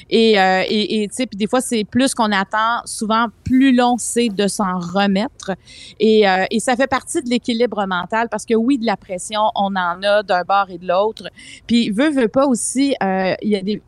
Et, 0.09 0.39
euh, 0.39 0.63
et, 0.67 1.07
tu 1.09 1.15
sais, 1.15 1.25
puis 1.25 1.37
des 1.37 1.47
fois, 1.47 1.61
c'est 1.61 1.83
plus 1.83 2.13
qu'on 2.13 2.31
attend. 2.31 2.81
Souvent, 2.85 3.27
plus 3.43 3.75
long 3.75 3.95
c'est 3.97 4.29
de 4.29 4.47
s'en 4.47 4.79
remettre. 4.79 5.51
Et, 5.99 6.27
euh, 6.27 6.45
et 6.51 6.59
ça 6.59 6.75
fait 6.75 6.87
partie 6.87 7.21
de 7.21 7.29
l'équilibre 7.29 7.85
mental 7.87 8.27
parce 8.29 8.45
que 8.45 8.53
oui, 8.53 8.77
de 8.77 8.85
la 8.85 8.97
pression, 8.97 9.41
on 9.55 9.75
en 9.75 10.01
a 10.03 10.23
d'un 10.23 10.43
bord 10.43 10.69
et 10.69 10.77
de 10.77 10.87
l'autre. 10.87 11.29
Puis, 11.67 11.89
veut, 11.89 12.09
veut 12.09 12.27
pas 12.27 12.45
aussi, 12.45 12.95
euh, 13.01 13.33
il 13.41 13.49
y 13.49 13.55
a 13.55 13.61
des 13.61 13.81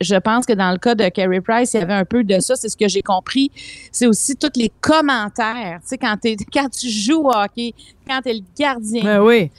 je 0.00 0.16
pense 0.16 0.46
que 0.46 0.52
dans 0.52 0.72
le 0.72 0.78
cas 0.78 0.94
de 0.94 1.08
Carrie 1.08 1.40
Price, 1.40 1.74
il 1.74 1.80
y 1.80 1.82
avait 1.82 1.94
un 1.94 2.04
peu 2.04 2.24
de 2.24 2.40
ça. 2.40 2.56
C'est 2.56 2.68
ce 2.68 2.76
que 2.76 2.88
j'ai 2.88 3.02
compris. 3.02 3.50
C'est 3.92 4.06
aussi 4.06 4.36
tous 4.36 4.50
les 4.56 4.72
commentaires. 4.80 5.78
Tu 5.82 5.88
sais, 5.88 5.98
quand, 5.98 6.16
quand 6.52 6.68
tu 6.68 6.88
joues 6.88 7.28
au 7.28 7.32
hockey, 7.32 7.74
quand 8.06 8.20
tu 8.22 8.30
es 8.30 8.34
le 8.34 8.44
gardien. 8.58 9.04
Ben 9.04 9.20
oui. 9.20 9.50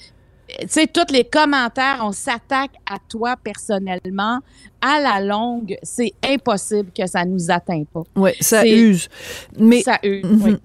Tu 0.62 0.68
sais, 0.68 0.88
tous 0.88 1.12
les 1.14 1.24
commentaires, 1.24 2.00
on 2.02 2.12
s'attaque 2.12 2.72
à 2.90 2.98
toi 3.08 3.36
personnellement. 3.44 4.40
À 4.82 5.00
la 5.00 5.22
longue, 5.22 5.78
c'est 5.84 6.14
impossible 6.24 6.90
que 6.98 7.06
ça 7.06 7.26
nous 7.26 7.52
atteigne 7.52 7.86
pas. 7.86 8.04
Oui, 8.16 8.32
ça 8.40 8.66
use. 8.66 9.10
Mais 9.58 9.82
ça 9.82 10.00
use. 10.04 10.26
oui. 10.26 10.56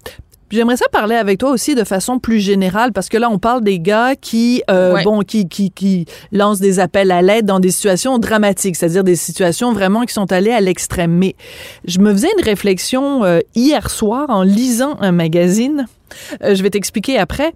J'aimerais 0.50 0.76
ça 0.76 0.86
parler 0.88 1.16
avec 1.16 1.40
toi 1.40 1.50
aussi 1.50 1.75
de 1.75 1.82
façon 1.82 2.20
plus 2.20 2.38
générale 2.38 2.92
parce 2.92 3.08
que 3.08 3.16
là 3.16 3.28
on 3.28 3.40
parle 3.40 3.64
des 3.64 3.81
gars 3.81 4.14
qui 4.14 4.62
euh, 4.70 5.02
bon 5.02 5.22
qui, 5.22 5.48
qui 5.48 5.72
qui 5.72 6.06
lancent 6.31 6.60
des 6.60 6.78
appels 6.78 7.10
à 7.10 7.22
l'aide 7.22 7.44
dans 7.44 7.58
des 7.58 7.72
situations 7.72 8.19
dramatiques, 8.19 8.76
c'est-à-dire 8.76 9.02
des 9.02 9.16
situations 9.16 9.72
vraiment 9.72 10.02
qui 10.02 10.12
sont 10.14 10.31
allées 10.31 10.52
à 10.52 10.60
l'extrême. 10.60 11.10
Mais 11.10 11.34
je 11.86 11.98
me 11.98 12.12
faisais 12.12 12.28
une 12.38 12.44
réflexion 12.44 13.24
euh, 13.24 13.41
hier 13.56 13.91
soir 13.91 14.31
en 14.31 14.44
lisant 14.44 14.96
un 15.00 15.10
magazine. 15.10 15.86
Euh, 16.44 16.55
je 16.55 16.62
vais 16.62 16.70
t'expliquer 16.70 17.19
après. 17.19 17.53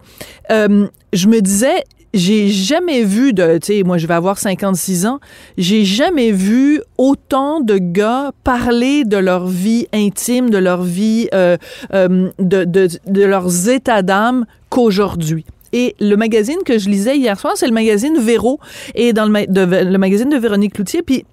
je 0.51 1.29
me 1.29 1.41
disais 1.41 1.85
j'ai 2.15 2.49
jamais 2.49 3.03
vu 3.03 3.33
de, 3.33 3.59
tu 3.59 3.79
sais, 3.79 3.83
moi 3.83 3.99
je 3.99 4.07
vais 4.07 4.15
avoir 4.15 4.39
56 4.39 5.07
ans, 5.07 5.21
j'ai 5.57 5.85
jamais 5.85 6.33
vu 6.33 6.81
autant 6.97 7.61
de 7.61 7.79
gars 7.79 8.33
parler 8.45 9.05
de 9.05 9.17
leur 9.17 9.47
vie 9.47 9.87
intime, 9.93 10.51
de 10.51 10.59
leur 10.59 10.83
vie, 10.83 11.29
euh, 11.35 11.57
euh, 11.93 12.31
de, 12.39 12.65
de, 12.65 12.89
de 13.07 13.25
leurs 13.25 13.69
états 13.69 14.03
d'âme 14.03 14.47
qu'aujourd'hui. 14.71 15.45
Et 15.73 15.95
le 16.01 16.17
magazine 16.17 16.59
que 16.65 16.79
je 16.79 16.89
lisais 16.89 17.19
hier 17.19 17.39
soir, 17.39 17.53
c'est 17.57 17.67
le 17.67 17.75
magazine 17.75 18.19
Véro, 18.19 18.59
et 18.95 19.13
dans 19.13 19.27
le, 19.27 19.85
le 19.85 19.99
magazine 19.99 20.31
de 20.31 20.37
Véronique 20.37 20.75
Cloutier, 20.75 21.03
puis 21.03 21.25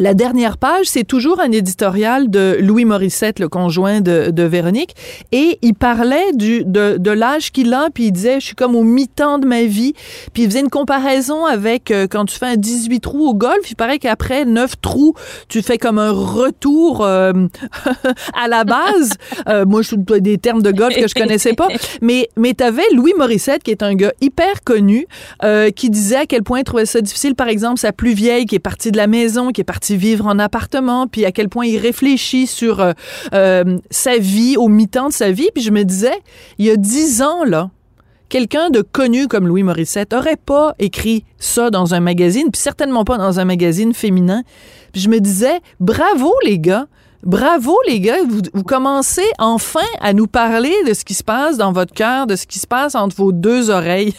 la 0.00 0.14
dernière 0.14 0.56
page, 0.56 0.86
c'est 0.86 1.04
toujours 1.04 1.40
un 1.40 1.52
éditorial 1.52 2.30
de 2.30 2.56
Louis 2.60 2.86
Morissette, 2.86 3.38
le 3.38 3.48
conjoint 3.48 4.00
de, 4.00 4.30
de 4.30 4.42
Véronique, 4.44 4.96
et 5.30 5.58
il 5.60 5.74
parlait 5.74 6.32
du, 6.32 6.64
de, 6.64 6.96
de 6.96 7.10
l'âge 7.10 7.52
qu'il 7.52 7.74
a, 7.74 7.90
puis 7.92 8.04
il 8.06 8.12
disait, 8.12 8.40
je 8.40 8.46
suis 8.46 8.54
comme 8.54 8.74
au 8.74 8.82
mi-temps 8.82 9.38
de 9.38 9.46
ma 9.46 9.64
vie, 9.64 9.92
puis 10.32 10.44
il 10.44 10.46
faisait 10.48 10.60
une 10.60 10.70
comparaison 10.70 11.44
avec 11.44 11.90
euh, 11.90 12.06
quand 12.10 12.24
tu 12.24 12.38
fais 12.38 12.46
un 12.46 12.56
18 12.56 13.00
trous 13.00 13.28
au 13.28 13.34
golf, 13.34 13.70
il 13.70 13.76
paraît 13.76 13.98
qu'après 13.98 14.46
9 14.46 14.80
trous, 14.80 15.14
tu 15.48 15.60
fais 15.60 15.76
comme 15.76 15.98
un 15.98 16.12
retour 16.12 17.04
euh, 17.04 17.34
à 18.42 18.48
la 18.48 18.64
base. 18.64 19.10
euh, 19.48 19.66
moi, 19.66 19.82
je 19.82 19.96
des 19.96 20.38
termes 20.38 20.62
de 20.62 20.70
golf 20.70 20.96
que 20.96 21.08
je 21.08 21.14
connaissais 21.14 21.52
pas, 21.52 21.68
mais, 22.00 22.30
mais 22.38 22.54
tu 22.54 22.64
avais 22.64 22.88
Louis 22.94 23.12
Morissette, 23.18 23.62
qui 23.62 23.70
est 23.70 23.82
un 23.82 23.94
gars 23.94 24.12
hyper 24.22 24.62
connu, 24.64 25.06
qui 25.76 25.90
disait 25.90 26.16
à 26.16 26.26
quel 26.26 26.42
point 26.42 26.60
il 26.60 26.64
trouvait 26.64 26.86
ça 26.86 27.02
difficile, 27.02 27.34
par 27.34 27.48
exemple, 27.48 27.78
sa 27.78 27.92
plus 27.92 28.14
vieille 28.14 28.46
qui 28.46 28.54
est 28.54 28.60
partie 28.60 28.90
de 28.90 28.96
la 28.96 29.06
maison, 29.06 29.50
qui 29.50 29.60
est 29.60 29.64
partie 29.64 29.89
vivre 29.96 30.26
en 30.26 30.38
appartement, 30.38 31.06
puis 31.06 31.24
à 31.24 31.32
quel 31.32 31.48
point 31.48 31.66
il 31.66 31.78
réfléchit 31.78 32.46
sur 32.46 32.80
euh, 32.80 32.92
euh, 33.34 33.78
sa 33.90 34.18
vie, 34.18 34.56
au 34.56 34.68
mi-temps 34.68 35.08
de 35.08 35.12
sa 35.12 35.30
vie. 35.30 35.48
Puis 35.54 35.62
je 35.62 35.70
me 35.70 35.84
disais, 35.84 36.18
il 36.58 36.66
y 36.66 36.70
a 36.70 36.76
dix 36.76 37.22
ans, 37.22 37.44
là, 37.44 37.70
quelqu'un 38.28 38.70
de 38.70 38.80
connu 38.80 39.28
comme 39.28 39.46
Louis 39.46 39.62
Morissette 39.62 40.12
aurait 40.12 40.36
pas 40.36 40.74
écrit 40.78 41.24
ça 41.38 41.70
dans 41.70 41.94
un 41.94 42.00
magazine, 42.00 42.50
puis 42.50 42.60
certainement 42.60 43.04
pas 43.04 43.18
dans 43.18 43.40
un 43.40 43.44
magazine 43.44 43.92
féminin. 43.92 44.42
Puis 44.92 45.02
je 45.02 45.08
me 45.08 45.20
disais, 45.20 45.60
bravo 45.80 46.32
les 46.44 46.58
gars, 46.58 46.86
bravo 47.22 47.76
les 47.86 48.00
gars, 48.00 48.22
vous, 48.28 48.40
vous, 48.54 48.62
commencez 48.62 49.28
enfin 49.38 49.80
à 50.00 50.12
nous 50.12 50.26
parler 50.26 50.74
de 50.86 50.94
ce 50.94 51.04
qui 51.04 51.14
se 51.14 51.24
passe 51.24 51.56
dans 51.56 51.72
votre 51.72 51.92
cœur, 51.92 52.26
de 52.26 52.36
ce 52.36 52.46
qui 52.46 52.58
se 52.58 52.66
passe 52.66 52.94
entre 52.94 53.16
vos 53.16 53.32
deux 53.32 53.70
oreilles. 53.70 54.14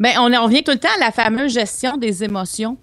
Ben, 0.00 0.14
on, 0.18 0.32
on 0.32 0.44
revient 0.44 0.62
tout 0.62 0.72
le 0.72 0.78
temps 0.78 0.88
à 0.96 1.00
la 1.00 1.10
fameuse 1.12 1.52
gestion 1.52 1.96
des 1.96 2.24
émotions. 2.24 2.76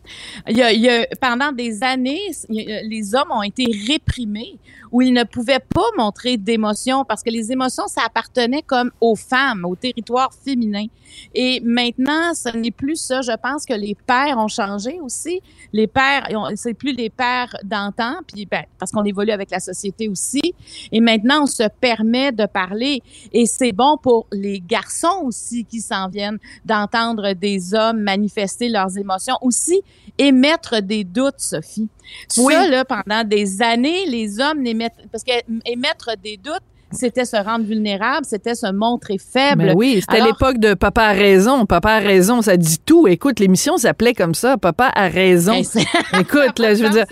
Il 0.47 0.57
y 0.57 0.89
a, 0.89 1.05
pendant 1.19 1.51
des 1.51 1.83
années, 1.83 2.21
les 2.49 3.15
hommes 3.15 3.31
ont 3.31 3.43
été 3.43 3.65
réprimés 3.87 4.59
où 4.91 5.01
ils 5.01 5.11
ne 5.11 5.23
pouvaient 5.23 5.59
pas 5.59 5.81
montrer 5.97 6.37
d'émotions 6.37 7.03
parce 7.03 7.23
que 7.23 7.31
les 7.31 7.51
émotions, 7.51 7.87
ça 7.87 8.01
appartenait 8.05 8.61
comme 8.61 8.91
aux 9.01 9.15
femmes, 9.15 9.65
au 9.65 9.75
territoire 9.75 10.31
féminin. 10.33 10.85
Et 11.33 11.59
maintenant, 11.61 12.33
ce 12.35 12.55
n'est 12.55 12.71
plus 12.71 12.95
ça. 12.95 13.21
Je 13.21 13.35
pense 13.35 13.65
que 13.65 13.73
les 13.73 13.95
pères 13.95 14.37
ont 14.37 14.47
changé 14.47 14.99
aussi. 15.01 15.41
Les 15.71 15.87
pères, 15.87 16.27
c'est 16.55 16.75
plus 16.75 16.93
les 16.93 17.09
pères 17.09 17.55
d'antan, 17.63 18.17
puis 18.27 18.45
ben, 18.45 18.63
parce 18.79 18.91
qu'on 18.91 19.03
évolue 19.03 19.31
avec 19.31 19.49
la 19.49 19.59
société 19.59 20.07
aussi. 20.07 20.53
Et 20.91 21.01
maintenant, 21.01 21.43
on 21.43 21.47
se 21.47 21.67
permet 21.81 22.31
de 22.31 22.45
parler. 22.45 23.01
Et 23.31 23.47
c'est 23.47 23.71
bon 23.71 23.97
pour 23.97 24.27
les 24.31 24.59
garçons 24.59 25.23
aussi 25.23 25.65
qui 25.65 25.81
s'en 25.81 26.07
viennent 26.07 26.37
d'entendre 26.83 27.33
des 27.33 27.73
hommes 27.73 28.01
manifester 28.01 28.69
leurs 28.69 28.97
émotions. 28.97 29.35
Aussi, 29.41 29.81
émettre 30.17 30.81
des 30.81 31.03
doutes, 31.03 31.39
Sophie. 31.39 31.89
Oui. 32.37 32.53
Ça, 32.53 32.67
là, 32.67 32.85
pendant 32.85 33.23
des 33.23 33.61
années, 33.61 34.05
les 34.07 34.39
hommes 34.39 34.61
n'émettent... 34.61 35.07
Parce 35.11 35.23
qu'émettre 35.23 36.17
des 36.21 36.37
doutes, 36.37 36.63
c'était 36.93 37.25
se 37.25 37.35
rendre 37.35 37.65
vulnérable, 37.65 38.25
c'était 38.25 38.55
se 38.55 38.71
montrer 38.71 39.17
faible. 39.17 39.73
Oui, 39.75 40.01
c'était 40.01 40.23
l'époque 40.23 40.57
de 40.59 40.73
Papa 40.73 41.03
a 41.03 41.11
raison. 41.13 41.65
Papa 41.65 41.93
a 41.93 41.99
raison, 41.99 42.41
ça 42.41 42.57
dit 42.57 42.79
tout. 42.79 43.07
Écoute, 43.07 43.39
l'émission 43.39 43.77
s'appelait 43.77 44.13
comme 44.13 44.35
ça, 44.35 44.57
Papa 44.57 44.91
a 44.93 45.07
raison. 45.07 45.53
Ben, 45.53 45.83
Écoute, 46.19 46.59
là, 46.59 46.75
je 46.75 46.83
veux 46.83 46.89
dire, 46.89 47.05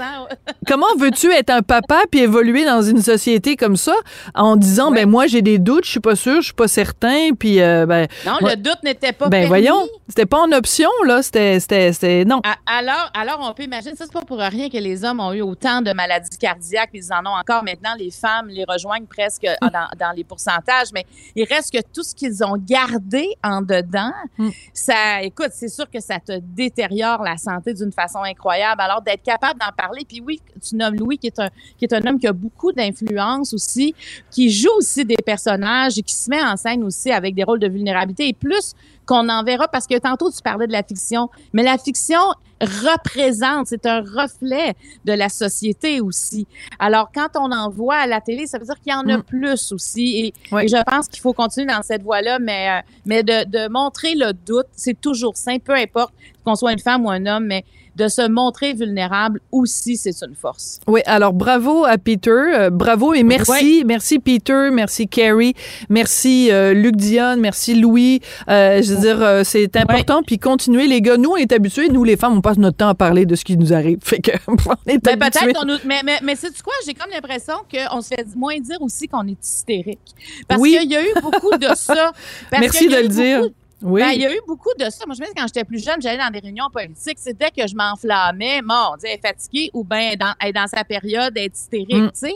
comment 0.67 0.85
veux-tu 0.97 1.31
être 1.31 1.50
un 1.50 1.61
papa 1.61 2.01
puis 2.09 2.21
évoluer 2.21 2.65
dans 2.65 2.81
une 2.81 3.01
société 3.01 3.55
comme 3.55 3.75
ça 3.77 3.95
en 4.35 4.55
disant, 4.55 4.91
Ouais. 4.91 5.01
ben 5.03 5.09
moi 5.09 5.27
j'ai 5.27 5.41
des 5.41 5.59
doutes, 5.59 5.85
je 5.85 5.91
suis 5.91 6.00
pas 6.00 6.15
sûr, 6.15 6.38
je 6.38 6.45
suis 6.45 6.53
pas 6.53 6.67
certain, 6.67 7.29
puis 7.38 7.61
euh, 7.61 7.85
ben, 7.85 8.07
Non, 8.25 8.38
le 8.41 8.55
doute 8.55 8.79
n'était 8.83 9.13
pas 9.13 9.25
ben 9.25 9.47
permis. 9.47 9.47
voyons, 9.47 9.88
c'était 10.07 10.25
pas 10.25 10.39
en 10.39 10.51
option 10.51 10.89
là, 11.05 11.21
c'était, 11.21 11.59
c'était, 11.59 12.25
non. 12.25 12.41
Alors, 12.65 13.11
alors, 13.13 13.39
on 13.50 13.53
peut 13.53 13.63
imaginer, 13.63 13.95
ça, 13.95 14.05
c'est 14.05 14.13
pas 14.13 14.21
pour 14.21 14.39
rien 14.39 14.69
que 14.69 14.77
les 14.77 15.03
hommes 15.03 15.19
ont 15.19 15.33
eu 15.33 15.41
autant 15.41 15.81
de 15.81 15.91
maladies 15.93 16.38
cardiaques, 16.38 16.89
ils 16.93 17.11
en 17.13 17.25
ont 17.25 17.35
encore 17.35 17.63
maintenant. 17.63 17.91
Les 17.97 18.11
femmes 18.11 18.47
les 18.50 18.65
rejoignent 18.67 19.05
presque. 19.05 19.47
Dans, 19.72 19.88
dans 19.98 20.12
les 20.16 20.24
pourcentages, 20.24 20.90
mais 20.94 21.06
il 21.36 21.46
reste 21.46 21.72
que 21.72 21.82
tout 21.94 22.04
ce 22.04 22.13
qu'ils 22.13 22.44
ont 22.44 22.58
gardé 22.58 23.30
en 23.44 23.62
dedans, 23.62 24.12
Mm. 24.38 24.50
ça, 24.74 25.22
écoute, 25.24 25.50
c'est 25.51 25.68
sûr 25.68 25.90
que 25.90 26.00
ça 26.00 26.20
te 26.20 26.40
détériore 26.40 27.22
la 27.24 27.38
santé 27.38 27.74
d'une 27.74 27.92
façon 27.92 28.20
incroyable. 28.20 28.82
Alors, 28.82 29.01
d'être 29.01 29.24
capable 29.24 29.60
d'en 29.60 29.72
parler, 29.75 30.06
puis 30.08 30.22
oui, 30.25 30.42
tu 30.62 30.75
nommes 30.75 30.96
Louis, 30.96 31.18
qui 31.18 31.28
est 31.28 31.40
un, 31.40 31.50
qui 31.78 31.86
est 31.86 31.94
un 31.94 32.06
homme 32.06 32.20
qui 32.20 32.28
a 32.28 32.34
beaucoup 32.34 32.72
d'influence 32.72 33.54
aussi, 33.54 33.94
qui 34.30 34.50
joue 34.50 34.72
aussi 34.78 35.06
des 35.06 35.18
personnages 35.25 35.98
et 35.98 36.01
qui 36.01 36.16
se 36.16 36.30
met 36.30 36.42
en 36.42 36.56
scène 36.58 36.84
aussi 36.84 37.12
avec 37.12 37.36
des 37.36 37.44
rôles 37.44 37.60
de 37.60 37.68
vulnérabilité. 37.68 38.28
Et 38.28 38.34
plus 38.34 38.74
qu'on 39.12 39.27
en 39.27 39.44
verra, 39.44 39.68
parce 39.68 39.88
que 39.88 39.98
tantôt 39.98 40.32
tu 40.32 40.41
parlais 40.41 40.68
de 40.68 40.72
la 40.72 40.84
fiction, 40.84 41.30
mais 41.51 41.63
la 41.63 41.77
fiction 41.77 42.20
représente, 42.62 43.68
c'est 43.68 43.86
un 43.86 44.01
reflet 44.01 44.74
de 45.03 45.12
la 45.12 45.27
société 45.27 46.00
aussi. 46.00 46.48
Alors, 46.80 47.10
quand 47.13 47.30
on 47.36 47.51
en 47.51 47.70
voit 47.70 47.96
à 47.98 48.08
la 48.08 48.22
télé, 48.22 48.48
ça 48.48 48.58
veut 48.58 48.65
dire 48.65 48.80
qu'il 48.80 48.94
y 48.94 48.96
en 48.96 49.08
a 49.10 49.18
Mm. 49.18 49.24
plus 49.24 49.72
aussi. 49.74 50.18
Et, 50.18 50.34
je 50.68 50.82
pense 50.89 51.08
qu'il 51.10 51.20
faut 51.20 51.34
continuer 51.34 51.68
dans 51.68 51.82
cette 51.82 52.03
voie-là, 52.03 52.39
mais, 52.39 52.70
euh, 52.70 52.82
mais 53.06 53.24
de, 53.24 53.44
de 53.50 53.68
montrer 53.68 54.15
le 54.15 54.32
doute, 54.32 54.68
c'est 54.74 55.00
toujours 55.00 55.36
sain, 55.36 55.58
peu 55.60 55.74
importe 55.75 56.13
qu'on 56.46 56.56
soit 56.56 56.72
une 56.72 56.80
femme 56.80 57.06
ou 57.06 57.10
un 57.10 57.25
homme, 57.25 57.48
mais 57.48 57.65
de 57.95 58.07
se 58.07 58.27
montrer 58.29 58.74
vulnérable 58.74 59.41
aussi, 59.51 59.98
c'est 59.98 60.12
une 60.24 60.36
force. 60.36 60.79
Oui, 60.88 61.01
alors 61.05 61.33
bravo 61.33 61.83
à 61.86 61.98
Peter, 61.98 62.31
euh, 62.31 62.69
bravo 62.69 63.13
et 63.13 63.24
merci, 63.24 63.83
merci 63.86 64.19
Peter, 64.19 64.69
merci 64.71 65.07
Carrie, 65.07 65.53
merci 65.89 66.50
euh, 66.51 66.74
Luc 66.74 66.95
Dion, 66.95 67.36
merci 67.38 67.75
Louis. 67.75 68.21
Euh, 68.50 68.81
je 68.81 68.93
veux 68.93 69.01
dire, 69.01 69.21
euh, 69.21 69.43
c'est 69.43 69.75
important. 69.75 70.21
Puis 70.24 70.39
continuez 70.39 70.88
les 70.88 71.01
gars, 71.01 71.17
nous 71.17 71.31
on 71.31 71.36
est 71.38 71.51
habitués, 71.51 71.89
nous 71.89 72.03
les 72.03 72.17
femmes, 72.17 72.38
on 72.38 72.41
passe 72.41 72.57
notre 72.57 72.77
temps 72.77 72.89
à 72.89 72.95
parler 72.95 73.25
de 73.25 73.36
ce 73.36 73.43
qui 73.43 73.57
nous 73.57 73.74
arrive. 73.74 74.00
Fait 74.03 74.19
que 74.19 74.31
on 74.48 74.55
est 74.88 75.07
habitués. 75.07 75.17
peut-être 75.45 75.60
qu'on 75.60 75.65
nous- 75.65 75.77
mais 75.86 76.01
mais 76.05 76.19
mais 76.24 76.36
c'est 76.36 76.62
quoi? 76.62 76.74
J'ai 76.86 76.93
comme 76.93 77.12
l'impression 77.12 77.55
qu'on 77.71 78.01
se 78.01 78.07
fait 78.10 78.25
moins 78.36 78.57
dire 78.60 78.81
aussi 78.81 79.07
qu'on 79.07 79.27
est 79.27 79.38
hystérique 79.43 80.00
parce 80.48 80.62
Oui. 80.62 80.77
qu'il 80.79 80.91
y 80.91 80.95
a 80.95 81.03
eu 81.03 81.13
beaucoup 81.21 81.57
de 81.57 81.67
ça 81.75 82.12
Parce 82.50 82.62
Merci 82.62 82.88
de 82.88 82.95
le 82.95 83.07
dire. 83.07 83.39
beaucoup- 83.41 83.53
Oui. 83.83 84.01
Ben, 84.01 84.11
il 84.11 84.21
y 84.21 84.25
a 84.25 84.33
eu 84.33 84.39
beaucoup 84.47 84.69
de 84.79 84.85
ça. 84.89 85.05
Moi, 85.05 85.15
je 85.15 85.21
me 85.21 85.25
souviens, 85.27 85.33
quand 85.43 85.47
j'étais 85.47 85.63
plus 85.63 85.83
jeune, 85.83 86.01
j'allais 86.01 86.17
dans 86.17 86.29
des 86.29 86.39
réunions 86.39 86.69
politiques. 86.71 87.17
C'est 87.17 87.38
dès 87.38 87.50
que 87.50 87.67
je 87.67 87.75
m'enflammais, 87.75 88.59
elle 88.59 89.09
est 89.11 89.21
fatiguée 89.25 89.69
ou 89.73 89.83
bien 89.83 90.13
dans, 90.19 90.33
est 90.45 90.53
dans 90.53 90.67
sa 90.67 90.83
période, 90.83 91.35
est 91.38 91.55
hystérique, 91.55 91.91
Mm. 91.91 92.11
tu 92.11 92.19
sais. 92.19 92.35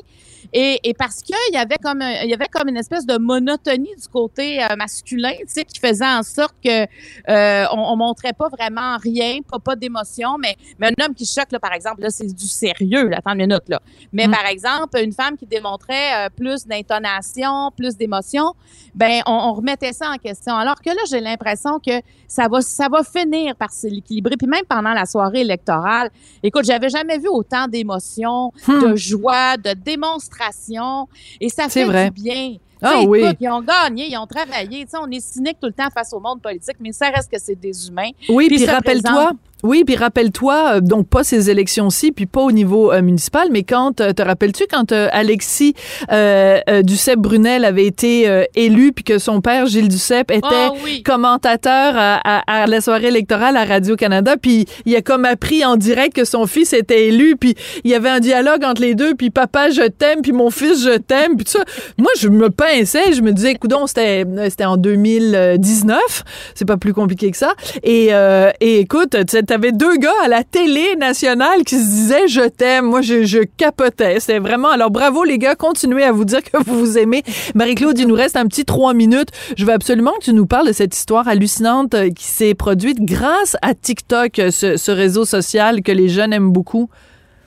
Et, 0.53 0.79
et 0.83 0.93
parce 0.93 1.21
qu'il 1.21 1.35
y 1.51 1.57
avait 1.57 1.77
comme 1.81 2.01
un- 2.01 2.21
il 2.23 2.29
y 2.29 2.33
avait 2.33 2.47
comme 2.47 2.69
une 2.69 2.77
espèce 2.77 3.05
de 3.05 3.17
monotonie 3.17 3.95
du 3.99 4.07
côté 4.07 4.63
euh, 4.63 4.75
masculin, 4.77 5.33
tu 5.39 5.45
sais, 5.47 5.65
qui 5.65 5.79
faisait 5.79 6.05
en 6.05 6.21
sorte 6.23 6.55
que 6.63 6.83
euh, 6.83 7.65
on, 7.71 7.79
on 7.79 7.95
montrait 7.95 8.33
pas 8.33 8.47
vraiment 8.49 8.97
rien, 8.97 9.39
pas, 9.49 9.57
pas 9.59 9.75
d'émotion, 9.75 10.37
mais, 10.39 10.55
mais 10.79 10.87
un 10.87 11.05
homme 11.05 11.15
qui 11.15 11.25
choque, 11.25 11.51
là, 11.51 11.59
par 11.59 11.73
exemple, 11.73 12.01
là, 12.01 12.09
c'est 12.11 12.27
du 12.27 12.45
sérieux, 12.47 13.07
là, 13.09 13.17
attends 13.17 13.31
une 13.33 13.47
minute, 13.47 13.67
là. 13.67 13.81
Mais 14.13 14.27
Mm. 14.27 14.31
par 14.31 14.45
exemple, 14.45 14.99
une 14.99 15.13
femme 15.13 15.35
qui 15.35 15.45
démontrait 15.47 16.25
euh, 16.27 16.29
plus 16.29 16.65
d'intonation, 16.67 17.71
plus 17.75 17.97
d'émotion, 17.97 18.53
ben 18.93 19.21
on, 19.25 19.31
on 19.33 19.53
remettait 19.53 19.93
ça 19.93 20.09
en 20.11 20.17
question. 20.17 20.55
Alors 20.55 20.79
que 20.81 20.89
là, 20.89 21.01
j'ai 21.09 21.19
l'impression 21.19 21.35
que 21.84 22.01
ça 22.27 22.48
va, 22.48 22.62
ça 22.62 22.88
va 22.89 23.04
finir 23.04 23.56
par 23.56 23.72
s'équilibrer. 23.72 24.36
Puis 24.38 24.48
même 24.48 24.65
pendant 24.68 24.94
la 24.94 25.06
soirée 25.06 25.42
électorale, 25.42 26.10
écoute, 26.44 26.65
j'avais 26.65 26.89
jamais 26.89 27.18
vu 27.18 27.27
autant 27.27 27.68
d'émotions, 27.68 28.51
Hmm. 28.68 28.80
de 28.92 28.96
joie, 28.96 29.58
de 29.58 29.74
démonstration, 29.74 31.08
et 31.39 31.50
ça 31.50 31.70
fait 31.70 31.86
vrai. 31.86 32.10
du 32.10 32.22
bien. 32.24 32.56
Ah 32.82 33.01
oui. 33.08 33.24
ils 33.39 33.50
ont 33.50 33.62
gagné, 33.62 34.10
ils 34.12 34.18
ont 34.18 34.27
travaillé. 34.27 34.84
Tu 34.84 34.92
sais, 34.92 34.98
on 35.01 35.10
est 35.10 35.20
cynique 35.22 35.58
tout 35.62 35.68
le 35.68 35.74
temps 35.74 35.88
face 35.94 36.12
au 36.13 36.20
monde 36.20 36.42
politique, 36.42 36.75
mais 36.80 36.92
ça 36.92 37.10
reste 37.10 37.32
que 37.32 37.39
c'est 37.39 37.56
des 37.56 37.88
humains. 37.88 38.10
Oui, 38.30 38.48
Puis 38.48 38.65
rappelle-toi. 38.65 39.32
Oui, 39.65 39.84
puis 39.86 39.95
rappelle-toi, 39.95 40.75
euh, 40.75 40.79
donc 40.79 41.07
pas 41.07 41.24
ces 41.24 41.50
élections-ci, 41.50 42.12
puis 42.12 42.25
pas 42.27 42.41
au 42.41 42.51
niveau 42.51 42.91
euh, 42.93 43.01
municipal, 43.01 43.48
mais 43.51 43.63
quand, 43.63 44.00
euh, 44.00 44.13
te 44.13 44.22
rappelles-tu 44.22 44.63
quand 44.72 44.91
euh, 44.91 45.07
Alexis 45.12 45.74
euh, 46.12 46.60
euh, 46.69 46.81
Duceppe-Brunel 46.84 47.65
avait 47.65 47.86
été 47.86 48.29
euh, 48.29 48.43
élu, 48.55 48.91
puis 48.93 49.03
que 49.03 49.17
son 49.17 49.41
père, 49.41 49.65
Gilles 49.65 49.88
Duceppe, 49.89 50.31
était 50.31 50.45
Oh 50.72 50.75
oui. 50.84 51.01
commentateur 51.03 51.93
à, 51.98 52.15
à- 52.24 52.63
à 52.63 52.67
la 52.67 52.79
soirée 52.81 53.07
électorale 53.07 53.57
à 53.57 53.65
Radio-Canada, 53.65 54.36
puis 54.41 54.65
il 54.86 54.95
a 54.95 55.01
comme 55.01 55.25
appris 55.25 55.65
en 55.65 55.75
direct 55.77 56.15
que 56.15 56.25
son 56.25 56.45
fils 56.45 56.72
était 56.74 57.07
élu, 57.07 57.36
puis 57.36 57.55
il 57.84 57.91
y 57.91 57.95
avait 57.95 58.10
un 58.10 58.19
dialogue 58.19 58.63
entre 58.63 58.81
les 58.81 58.93
deux, 58.95 59.15
puis 59.15 59.31
papa, 59.31 59.69
je 59.72 59.81
t'aime, 59.88 60.22
puis 60.22 60.31
mon 60.31 60.51
fils, 60.51 60.84
je 60.84 60.98
t'aime, 60.98 61.36
puis 61.36 61.45
tout 61.45 61.51
ça. 61.53 61.63
Moi, 61.98 62.12
je 62.19 62.29
me 62.29 62.50
pinçais, 62.50 63.13
je 63.13 63.22
me 63.22 63.31
disais, 63.34 63.51
écoute, 63.53 63.74
c'était 63.88 64.25
c'était 64.50 64.65
en 64.65 64.77
2019, 64.77 66.24
c'est 66.53 66.65
pas 66.65 66.77
plus 66.77 66.93
compliqué 66.93 67.31
que 67.31 67.38
ça. 67.38 67.53
Et, 67.84 68.10
euh, 68.12 68.51
et 68.62 68.79
écoute, 68.79 69.12
tu 69.12 69.24
sais, 69.27 69.43
t'avais 69.55 69.71
deux 69.71 69.95
gars 69.95 70.12
à 70.21 70.27
la 70.27 70.43
télé 70.43 70.97
nationale 70.97 71.63
qui 71.63 71.77
se 71.77 71.85
disaient 71.85 72.27
je 72.27 72.41
t'aime. 72.41 72.88
Moi, 72.88 73.01
je, 73.01 73.45
capotais. 73.55 74.19
C'était 74.19 74.39
vraiment. 74.39 74.67
Alors 74.67 74.91
bravo 74.91 75.24
les 75.24 75.38
gars, 75.38 75.55
continuez 75.55 76.03
à 76.03 76.12
vous 76.12 76.25
dire 76.25 76.43
que 76.43 76.57
vous 76.65 76.77
vous 76.77 76.97
aimez. 76.97 77.24
Marie-Claude, 77.53 77.97
il 77.97 78.07
nous 78.07 78.15
reste 78.15 78.35
un 78.35 78.47
petit 78.47 78.65
trois 78.65 78.93
minutes. 78.93 79.29
Je 79.55 79.63
veux 79.65 79.71
absolument 79.71 80.12
que 80.19 80.25
tu 80.25 80.33
nous 80.33 80.45
parles 80.45 80.67
de 80.67 80.74
cette 80.74 80.93
histoire 80.93 81.29
hallucinante 81.29 81.93
euh, 81.93 82.09
qui 82.09 82.25
s'est 82.25 82.53
produite 82.53 83.00
grâce 83.00 83.55
à 83.62 83.74
TikTok, 83.74 84.39
euh, 84.39 84.51
ce 84.51 84.91
réseau 84.91 85.24
social 85.24 85.81
que 85.83 85.93
les 85.93 86.09
jeunes 86.09 86.33
aiment 86.33 86.51
beaucoup. 86.51 86.89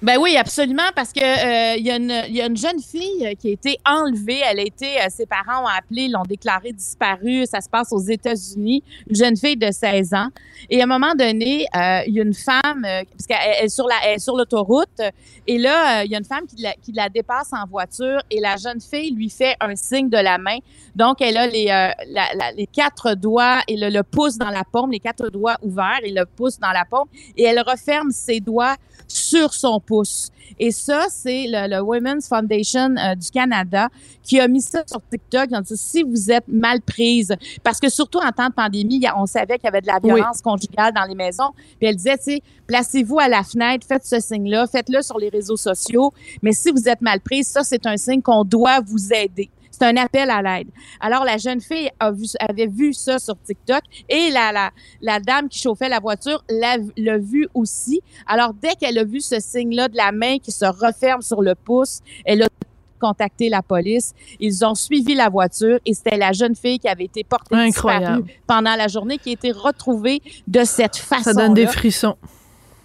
Ben 0.00 0.16
oui, 0.20 0.36
absolument, 0.36 0.90
parce 0.94 1.12
que 1.12 1.18
euh, 1.20 1.76
il 1.76 1.84
y, 1.84 1.90
a 1.90 1.96
une- 1.96 2.22
il 2.28 2.36
y 2.36 2.40
a 2.40 2.46
une 2.46 2.56
jeune 2.56 2.80
fille 2.80 3.26
euh, 3.26 3.34
qui 3.34 3.48
a 3.48 3.50
été 3.50 3.78
enlevée. 3.84 4.40
Elle 4.48 4.60
a 4.60 4.62
été, 4.62 4.96
euh, 5.00 5.06
ses 5.10 5.26
parents 5.26 5.64
ont 5.64 5.66
appelé, 5.66 6.06
l'ont 6.06 6.22
déclarée 6.22 6.70
disparue. 6.72 7.46
Ça 7.46 7.60
se 7.60 7.68
passe 7.68 7.88
aux 7.90 7.98
États-Unis. 7.98 8.84
Une 9.10 9.16
jeune 9.16 9.36
fille 9.36 9.56
de 9.56 9.72
16 9.72 10.14
ans. 10.14 10.28
Et 10.70 10.80
à 10.80 10.84
un 10.84 10.86
moment 10.86 11.14
donné, 11.16 11.66
euh, 11.74 12.02
il 12.06 12.14
y 12.14 12.20
a 12.20 12.22
une 12.22 12.32
femme, 12.34 12.84
euh, 12.84 13.02
parce 13.10 13.26
qu'elle 13.26 13.38
elle 13.58 13.64
est 13.64 13.68
sur 13.68 13.88
la, 13.88 13.96
elle 14.04 14.14
est 14.16 14.18
sur 14.20 14.36
l'autoroute, 14.36 14.86
euh, 15.00 15.10
et 15.48 15.58
là, 15.58 16.00
euh, 16.00 16.04
il 16.04 16.12
y 16.12 16.14
a 16.14 16.18
une 16.18 16.24
femme 16.24 16.46
qui 16.46 16.62
la, 16.62 16.74
qui 16.74 16.92
la 16.92 17.08
dépasse 17.08 17.52
en 17.52 17.66
voiture, 17.68 18.20
et 18.30 18.38
la 18.38 18.56
jeune 18.56 18.80
fille 18.80 19.10
lui 19.10 19.30
fait 19.30 19.56
un 19.60 19.74
signe 19.74 20.08
de 20.08 20.18
la 20.18 20.38
main. 20.38 20.58
Donc, 20.94 21.20
elle 21.20 21.36
a 21.36 21.46
les, 21.48 21.68
euh, 21.70 21.90
les 22.56 22.66
quatre 22.68 23.14
doigts 23.14 23.62
et 23.66 23.76
le, 23.76 23.88
le 23.88 24.02
pouce 24.04 24.36
dans 24.38 24.50
la 24.50 24.62
paume, 24.62 24.92
les 24.92 25.00
quatre 25.00 25.28
doigts 25.28 25.56
ouverts 25.62 26.00
et 26.04 26.10
le 26.12 26.24
pouce 26.24 26.58
dans 26.60 26.70
la 26.72 26.84
paume, 26.84 27.08
et 27.36 27.42
elle 27.44 27.60
referme 27.60 28.12
ses 28.12 28.38
doigts 28.38 28.76
sur 29.08 29.52
son 29.54 29.80
pouce. 29.80 30.30
Et 30.58 30.70
ça, 30.70 31.06
c'est 31.10 31.46
le, 31.48 31.68
le 31.76 31.82
Women's 31.82 32.28
Foundation 32.28 32.94
euh, 32.96 33.14
du 33.14 33.30
Canada 33.30 33.88
qui 34.22 34.40
a 34.40 34.48
mis 34.48 34.60
ça 34.62 34.82
sur 34.86 35.00
TikTok. 35.10 35.48
Ils 35.50 35.56
ont 35.56 35.60
dit, 35.60 35.76
si 35.76 36.02
vous 36.02 36.30
êtes 36.30 36.46
mal 36.48 36.80
prise, 36.80 37.34
parce 37.62 37.80
que 37.80 37.88
surtout 37.88 38.18
en 38.18 38.30
temps 38.32 38.48
de 38.48 38.54
pandémie, 38.54 39.02
on 39.16 39.26
savait 39.26 39.56
qu'il 39.58 39.64
y 39.64 39.68
avait 39.68 39.80
de 39.80 39.86
la 39.86 39.98
Oui. 40.02 40.14
violence 40.14 40.40
conjugale 40.40 40.92
dans 40.94 41.04
les 41.04 41.14
maisons. 41.14 41.50
Puis 41.78 41.88
elle 41.88 41.96
disait, 41.96 42.16
placez-vous 42.66 43.18
à 43.18 43.28
la 43.28 43.42
fenêtre, 43.42 43.86
faites 43.86 44.06
ce 44.06 44.20
signe-là, 44.20 44.66
faites-le 44.66 45.02
sur 45.02 45.18
les 45.18 45.28
réseaux 45.28 45.56
sociaux. 45.56 46.12
Mais 46.42 46.52
si 46.52 46.70
vous 46.70 46.88
êtes 46.88 47.00
mal 47.02 47.20
prise, 47.20 47.48
ça, 47.48 47.62
c'est 47.62 47.86
un 47.86 47.96
signe 47.96 48.22
qu'on 48.22 48.44
doit 48.44 48.80
vous 48.80 49.12
aider. 49.12 49.50
C'est 49.78 49.86
un 49.86 49.96
appel 49.96 50.30
à 50.30 50.42
l'aide. 50.42 50.68
Alors, 51.00 51.24
la 51.24 51.36
jeune 51.36 51.60
fille 51.60 51.90
a 52.00 52.10
vu, 52.10 52.26
avait 52.40 52.66
vu 52.66 52.92
ça 52.92 53.18
sur 53.18 53.36
TikTok 53.40 53.82
et 54.08 54.30
la, 54.30 54.50
la, 54.52 54.70
la 55.00 55.20
dame 55.20 55.48
qui 55.48 55.60
chauffait 55.60 55.88
la 55.88 56.00
voiture 56.00 56.42
l'a 56.48 57.18
vu 57.18 57.48
aussi. 57.54 58.00
Alors, 58.26 58.54
dès 58.54 58.74
qu'elle 58.74 58.98
a 58.98 59.04
vu 59.04 59.20
ce 59.20 59.38
signe-là 59.40 59.88
de 59.88 59.96
la 59.96 60.10
main 60.12 60.38
qui 60.38 60.50
se 60.50 60.64
referme 60.64 61.22
sur 61.22 61.42
le 61.42 61.54
pouce, 61.54 62.00
elle 62.24 62.42
a 62.42 62.48
contacter 62.98 63.48
la 63.48 63.62
police. 63.62 64.12
Ils 64.40 64.64
ont 64.64 64.74
suivi 64.74 65.14
la 65.14 65.28
voiture 65.28 65.78
et 65.86 65.94
c'était 65.94 66.16
la 66.16 66.32
jeune 66.32 66.56
fille 66.56 66.78
qui 66.80 66.88
avait 66.88 67.04
été 67.04 67.22
portée 67.22 67.54
disparue 67.66 68.24
pendant 68.46 68.74
la 68.74 68.88
journée 68.88 69.18
qui 69.18 69.30
a 69.30 69.32
été 69.32 69.52
retrouvée 69.52 70.20
de 70.46 70.64
cette 70.64 70.96
façon. 70.96 71.22
Ça 71.22 71.34
donne 71.34 71.54
des 71.54 71.66
frissons. 71.66 72.16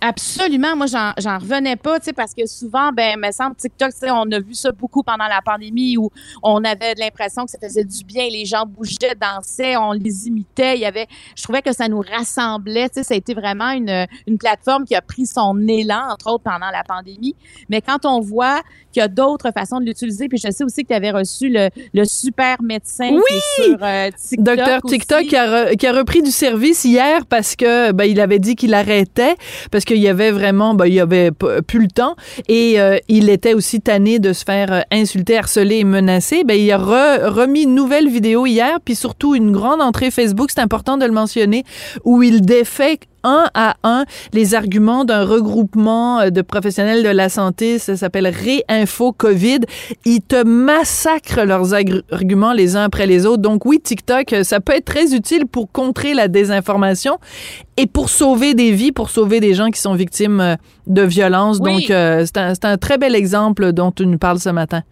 Absolument. 0.05 0.75
Moi, 0.75 0.87
j'en, 0.87 1.37
revenais 1.37 1.77
pas, 1.77 1.97
tu 1.97 2.07
sais, 2.07 2.13
parce 2.13 2.33
que 2.33 2.45
souvent, 2.45 2.91
ben, 2.91 3.17
me 3.17 3.31
semble, 3.31 3.55
TikTok, 3.55 3.91
tu 3.93 3.99
sais, 3.99 4.11
on 4.11 4.29
a 4.33 4.39
vu 4.41 4.53
ça 4.53 4.73
beaucoup 4.73 5.01
pendant 5.01 5.27
la 5.27 5.39
pandémie 5.41 5.95
où 5.95 6.09
on 6.41 6.61
avait 6.65 6.93
l'impression 6.95 7.45
que 7.45 7.51
ça 7.51 7.57
faisait 7.57 7.85
du 7.85 8.03
bien. 8.03 8.27
Les 8.29 8.43
gens 8.43 8.65
bougeaient, 8.65 9.15
dansaient, 9.15 9.77
on 9.77 9.93
les 9.93 10.27
imitait. 10.27 10.75
Il 10.75 10.81
y 10.81 10.85
avait, 10.85 11.07
je 11.37 11.43
trouvais 11.43 11.61
que 11.61 11.71
ça 11.71 11.87
nous 11.87 12.01
rassemblait. 12.01 12.89
Tu 12.89 12.95
sais, 12.95 13.03
ça 13.03 13.13
a 13.13 13.17
été 13.17 13.33
vraiment 13.33 13.69
une, 13.71 14.05
une 14.27 14.37
plateforme 14.37 14.83
qui 14.83 14.93
a 14.93 15.01
pris 15.01 15.25
son 15.25 15.57
élan, 15.69 16.09
entre 16.11 16.31
autres, 16.31 16.43
pendant 16.43 16.69
la 16.69 16.83
pandémie. 16.83 17.35
Mais 17.69 17.79
quand 17.81 18.05
on 18.05 18.19
voit 18.19 18.61
qu'il 18.91 18.99
y 18.99 19.03
a 19.03 19.07
d'autres 19.07 19.51
façons 19.51 19.79
de 19.79 19.85
l'utiliser, 19.85 20.27
puis 20.27 20.37
je 20.37 20.51
sais 20.51 20.65
aussi 20.65 20.83
que 20.83 20.89
tu 20.89 20.93
avais 20.93 21.11
reçu 21.11 21.47
le, 21.47 21.69
le 21.93 22.03
super 22.03 22.61
médecin 22.61 23.09
Oui! 23.09 23.21
qui 23.29 23.35
est 23.35 23.63
sur 23.65 23.77
euh, 23.81 24.09
TikTok. 24.11 24.57
Docteur. 24.57 24.81
TikTok 24.81 25.23
qui 25.23 25.35
a, 25.37 25.47
re- 25.47 25.77
qui 25.77 25.87
a 25.87 25.93
repris 25.93 26.21
du 26.21 26.31
service 26.31 26.83
hier 26.83 27.25
parce 27.25 27.55
que 27.55 27.93
ben, 27.93 28.03
il 28.03 28.19
avait 28.19 28.39
dit 28.39 28.55
qu'il 28.55 28.73
arrêtait 28.73 29.35
parce 29.71 29.85
qu'il 29.93 30.01
y 30.03 30.07
avait 30.09 30.31
vraiment 30.31 30.73
ben, 30.73 30.85
il 30.85 30.93
y 30.93 30.99
avait 30.99 31.31
plus 31.31 31.81
le 31.81 31.87
temps. 31.87 32.15
Et 32.47 32.79
euh, 32.79 32.97
il 33.07 33.29
était 33.29 33.53
aussi 33.53 33.79
tanné 33.79 34.19
de 34.19 34.33
se 34.33 34.43
faire 34.43 34.71
euh, 34.73 34.81
insulter, 34.91 35.37
harceler 35.37 35.77
et 35.77 35.83
menacer. 35.83 36.43
Ben 36.43 36.59
il 36.59 36.71
a 36.71 36.77
re- 36.77 37.27
remis 37.27 37.63
une 37.63 37.75
nouvelle 37.75 38.09
vidéo 38.09 38.45
hier. 38.45 38.79
Puis 38.83 38.95
surtout 38.95 39.35
une 39.35 39.51
grande 39.51 39.81
entrée 39.81 40.11
Facebook, 40.11 40.49
c'est 40.51 40.61
important 40.61 40.97
de 40.97 41.05
le 41.05 41.11
mentionner, 41.11 41.63
où 42.03 42.23
il 42.23 42.41
défait 42.41 42.99
un 43.23 43.49
à 43.53 43.75
un 43.83 44.05
les 44.33 44.55
arguments 44.55 45.05
d'un 45.05 45.23
regroupement 45.25 46.19
euh, 46.19 46.29
de 46.29 46.41
professionnels 46.41 47.03
de 47.03 47.09
la 47.09 47.29
santé, 47.29 47.79
ça 47.79 47.97
s'appelle 47.97 48.27
Réinfo 48.27 49.11
COVID. 49.13 49.59
Ils 50.05 50.21
te 50.21 50.43
massacrent 50.43 51.45
leurs 51.45 51.73
arguments 51.73 52.53
les 52.53 52.75
uns 52.75 52.83
après 52.83 53.07
les 53.07 53.25
autres. 53.25 53.41
Donc 53.41 53.65
oui, 53.65 53.79
TikTok, 53.79 54.33
euh, 54.33 54.43
ça 54.43 54.59
peut 54.59 54.73
être 54.73 54.85
très 54.85 55.13
utile 55.13 55.45
pour 55.47 55.71
contrer 55.71 56.13
la 56.13 56.27
désinformation 56.27 57.17
et 57.77 57.87
pour 57.87 58.09
sauver 58.09 58.53
des 58.53 58.71
vies, 58.71 58.91
pour 58.91 59.09
sauver 59.09 59.39
des 59.39 59.53
gens 59.53 59.69
qui 59.69 59.79
sont 59.81 59.95
victimes 59.95 60.41
euh, 60.41 60.55
de 60.87 61.01
violences. 61.01 61.59
Oui. 61.61 61.81
Donc 61.81 61.91
euh, 61.91 62.25
c'est 62.25 62.65
un, 62.65 62.77
très 62.77 62.97
bel 62.97 63.15
exemple 63.15 63.71
dont 63.73 63.91
tu 63.91 64.05
nous 64.05 64.17
parles 64.17 64.39
ce 64.39 64.49
matin. 64.49 64.83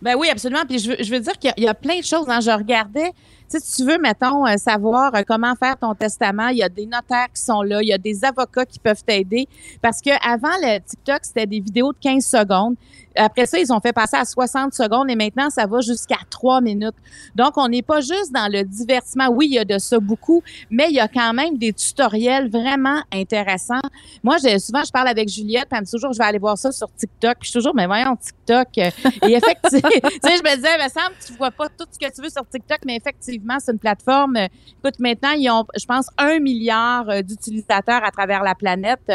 Ben 0.00 0.16
oui, 0.18 0.28
absolument. 0.30 0.62
Puis 0.68 0.80
je 0.80 0.90
veux, 0.90 0.96
je 1.00 1.10
veux 1.12 1.20
dire 1.20 1.34
qu'il 1.38 1.48
y 1.48 1.50
a- 1.50 1.54
il 1.56 1.64
y, 1.64 1.68
a 1.68 1.74
plein 1.74 1.98
de 2.00 2.04
choses. 2.04 2.26
Hein. 2.28 2.40
Je 2.40 2.50
regardais, 2.50 3.12
si 3.60 3.76
tu 3.76 3.88
veux, 3.88 3.98
mettons, 3.98 4.46
euh, 4.46 4.56
savoir 4.56 5.14
euh, 5.14 5.22
comment 5.26 5.54
faire 5.54 5.76
ton 5.76 5.94
testament, 5.94 6.48
il 6.48 6.58
y 6.58 6.62
a 6.62 6.68
des 6.68 6.86
notaires 6.86 7.28
qui 7.34 7.42
sont 7.42 7.62
là, 7.62 7.80
il 7.82 7.88
y 7.88 7.92
a 7.92 7.98
des 7.98 8.24
avocats 8.24 8.66
qui 8.66 8.78
peuvent 8.78 9.04
t'aider. 9.04 9.48
Parce 9.80 10.00
que 10.00 10.10
avant 10.26 10.56
le 10.62 10.78
TikTok, 10.78 11.18
c'était 11.22 11.46
des 11.46 11.60
vidéos 11.60 11.92
de 11.92 11.98
15 12.00 12.24
secondes. 12.24 12.76
Après 13.16 13.46
ça, 13.46 13.58
ils 13.58 13.72
ont 13.72 13.80
fait 13.80 13.92
passer 13.92 14.16
à 14.16 14.24
60 14.24 14.72
secondes 14.72 15.10
et 15.10 15.16
maintenant, 15.16 15.50
ça 15.50 15.66
va 15.66 15.80
jusqu'à 15.80 16.18
3 16.30 16.60
minutes. 16.60 16.94
Donc, 17.34 17.56
on 17.56 17.68
n'est 17.68 17.82
pas 17.82 18.00
juste 18.00 18.32
dans 18.32 18.50
le 18.50 18.64
divertissement. 18.64 19.28
Oui, 19.28 19.48
il 19.50 19.54
y 19.54 19.58
a 19.58 19.64
de 19.64 19.78
ça 19.78 19.98
beaucoup, 19.98 20.42
mais 20.70 20.86
il 20.88 20.94
y 20.94 21.00
a 21.00 21.08
quand 21.08 21.32
même 21.34 21.58
des 21.58 21.72
tutoriels 21.72 22.50
vraiment 22.50 23.02
intéressants. 23.12 23.82
Moi, 24.22 24.38
souvent, 24.38 24.82
je 24.84 24.90
parle 24.90 25.08
avec 25.08 25.28
Juliette, 25.28 25.66
puis 25.68 25.76
elle 25.76 25.80
me 25.80 25.84
dit 25.84 25.90
toujours, 25.90 26.12
je 26.12 26.18
vais 26.18 26.24
aller 26.24 26.38
voir 26.38 26.56
ça 26.56 26.72
sur 26.72 26.88
TikTok. 26.94 27.38
Je 27.40 27.50
suis 27.50 27.52
toujours, 27.52 27.74
mais 27.74 27.86
voyons, 27.86 28.16
TikTok. 28.16 28.68
Et 28.78 28.92
effectivement, 29.22 29.90
tu 29.92 30.28
sais, 30.28 30.36
je 30.36 30.42
me 30.42 30.56
disais, 30.56 30.78
me 30.78 30.88
semble, 30.88 31.16
tu 31.24 31.32
vois 31.34 31.50
pas 31.50 31.68
tout 31.68 31.86
ce 31.90 31.98
que 31.98 32.12
tu 32.12 32.22
veux 32.22 32.30
sur 32.30 32.48
TikTok, 32.48 32.78
mais 32.86 32.96
effectivement, 32.96 33.41
c'est 33.58 33.72
une 33.72 33.78
plateforme. 33.78 34.36
euh, 34.36 34.46
Écoute, 34.84 34.98
maintenant, 34.98 35.30
ils 35.36 35.48
ont, 35.50 35.64
je 35.78 35.84
pense, 35.86 36.06
un 36.18 36.38
milliard 36.40 37.08
euh, 37.08 37.22
d'utilisateurs 37.22 38.02
à 38.04 38.10
travers 38.10 38.42
la 38.42 38.54
planète. 38.54 39.10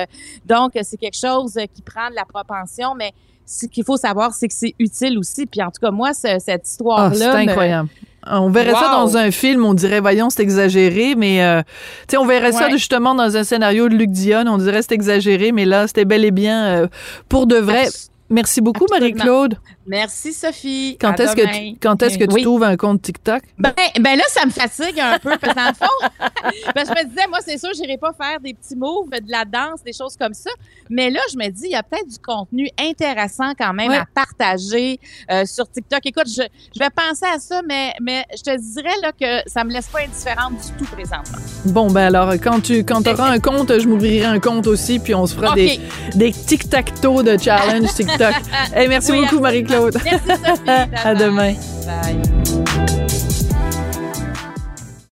Donc, 0.46 0.76
euh, 0.76 0.82
c'est 0.84 0.98
quelque 0.98 1.18
chose 1.18 1.58
qui 1.74 1.82
prend 1.82 2.10
de 2.10 2.16
la 2.16 2.26
propension, 2.26 2.96
mais 2.96 3.12
ce 3.46 3.66
qu'il 3.66 3.84
faut 3.86 3.98
savoir, 3.98 4.34
c'est 4.34 4.48
que 4.48 4.54
c'est 4.54 4.74
utile 4.80 5.18
aussi. 5.18 5.46
Puis 5.46 5.62
en 5.62 5.68
tout 5.72 5.80
cas, 5.82 5.92
moi, 5.92 6.14
ce- 6.14 6.38
cette 6.40 6.62
Ah, 6.66 6.68
histoire-là. 6.68 7.16
c'est 7.16 7.46
me- 7.46 7.50
incroyable. 7.52 7.90
On 8.30 8.50
verrait 8.50 8.74
ça 8.74 8.90
dans 8.92 9.16
un 9.16 9.32
film, 9.32 9.64
on 9.64 9.74
dirait, 9.74 10.02
voyons, 10.02 10.30
c'est 10.30 10.42
exagéré, 10.44 11.16
mais 11.16 11.42
euh, 11.42 11.62
tu 11.62 12.12
sais, 12.12 12.18
on 12.18 12.26
verrait 12.26 12.52
ça 12.52 12.70
justement 12.70 13.16
dans 13.16 13.38
un 13.38 13.44
scénario 13.46 13.88
de 13.88 13.96
Luc 13.96 14.10
Dion, 14.12 14.44
on 14.48 14.58
dirait 14.58 14.82
c'est 14.82 14.92
exagéré, 14.92 15.54
mais 15.54 15.64
là, 15.64 15.88
c'était 15.88 16.04
bel 16.04 16.26
et 16.26 16.32
bien 16.32 16.66
euh, 16.66 16.88
pour 17.30 17.48
de 17.48 17.56
vrai. 17.56 17.88
Merci 18.30 18.60
beaucoup. 18.60 18.86
Marie-Claude. 18.92 19.56
Merci, 19.88 20.34
Sophie. 20.34 20.98
Quand 21.00 21.18
est-ce 21.20 21.36
que 21.36 21.42
tu, 21.72 21.78
quand 21.82 22.02
est-ce 22.04 22.18
que 22.18 22.26
tu 22.26 22.34
Oui. 22.36 22.42
trouves 22.44 22.64
un 22.64 22.76
compte 22.76 23.02
TikTok? 23.02 23.42
Ben, 23.58 23.72
ben 24.00 24.18
là, 24.18 24.24
ça 24.28 24.46
me 24.46 24.52
fatigue 24.52 25.00
un 25.00 25.18
peu, 25.18 25.32
parce 25.38 25.54
que 25.54 25.60
dans 25.60 25.68
le 25.70 25.74
fond, 25.74 26.10
parce 26.76 26.90
que 26.90 26.96
je 27.00 27.04
me 27.04 27.10
disais, 27.10 27.28
moi, 27.30 27.40
c'est 27.46 27.58
sûr, 27.58 27.70
j'irai 27.74 27.98
pas 27.98 28.12
faire 28.14 28.40
des 28.42 28.54
petits 28.54 28.76
moves, 28.76 29.10
de 29.10 29.32
la 29.32 29.46
danse, 29.46 29.82
des 29.86 29.94
choses 29.94 30.16
comme 30.20 30.34
ça. 30.34 30.50
Mais 30.90 31.10
là, 31.10 31.20
je 31.32 31.38
me 31.38 31.48
dis, 31.50 31.64
il 31.66 31.72
y 31.72 31.76
a 31.76 31.84
peut-être 31.84 32.08
du 32.08 32.20
contenu 32.20 32.70
intéressant 32.80 33.54
quand 33.58 33.74
même 33.74 33.90
Ouais. 33.92 33.98
à 33.98 34.06
partager 34.14 35.00
euh, 35.32 35.46
sur 35.46 35.70
TikTok. 35.72 36.02
Écoute, 36.06 36.28
je, 36.28 36.42
je 36.76 36.80
vais 36.80 36.90
penser 36.90 37.26
à 37.34 37.40
ça, 37.40 37.62
mais, 37.68 37.94
mais 38.02 38.26
je 38.36 38.42
te 38.44 38.58
dirais 38.74 38.96
là, 39.02 39.12
que 39.14 39.50
ça 39.50 39.64
me 39.64 39.72
laisse 39.72 39.88
pas 39.88 40.00
indifférente 40.02 40.54
du 40.56 40.74
tout 40.86 40.92
présentement. 40.92 41.38
Bon, 41.66 41.88
ben 41.90 42.08
alors, 42.14 42.34
quand 42.34 42.60
tu 42.62 42.84
quand 42.84 43.08
auras 43.08 43.30
un 43.30 43.40
compte, 43.40 43.80
je 43.80 43.88
m'ouvrirai 43.88 44.26
un 44.26 44.40
compte 44.40 44.68
aussi, 44.68 45.00
puis 45.00 45.16
on 45.16 45.26
se 45.26 45.36
fera 45.36 45.56
des, 45.56 45.80
des 46.16 46.32
tic-tac-toe 46.32 47.24
de 47.24 47.38
challenge 47.38 47.94
TikTok. 47.96 48.34
Hey, 48.76 48.88
merci 48.90 49.12
Oui, 49.12 49.22
beaucoup, 49.22 49.46
absolument. 49.46 49.48
Marie-Claude. 49.80 50.02
Merci, 50.04 50.28
Sophie. 50.28 50.70
À 51.04 51.16
demain. 51.16 51.54
Bye. 51.86 52.64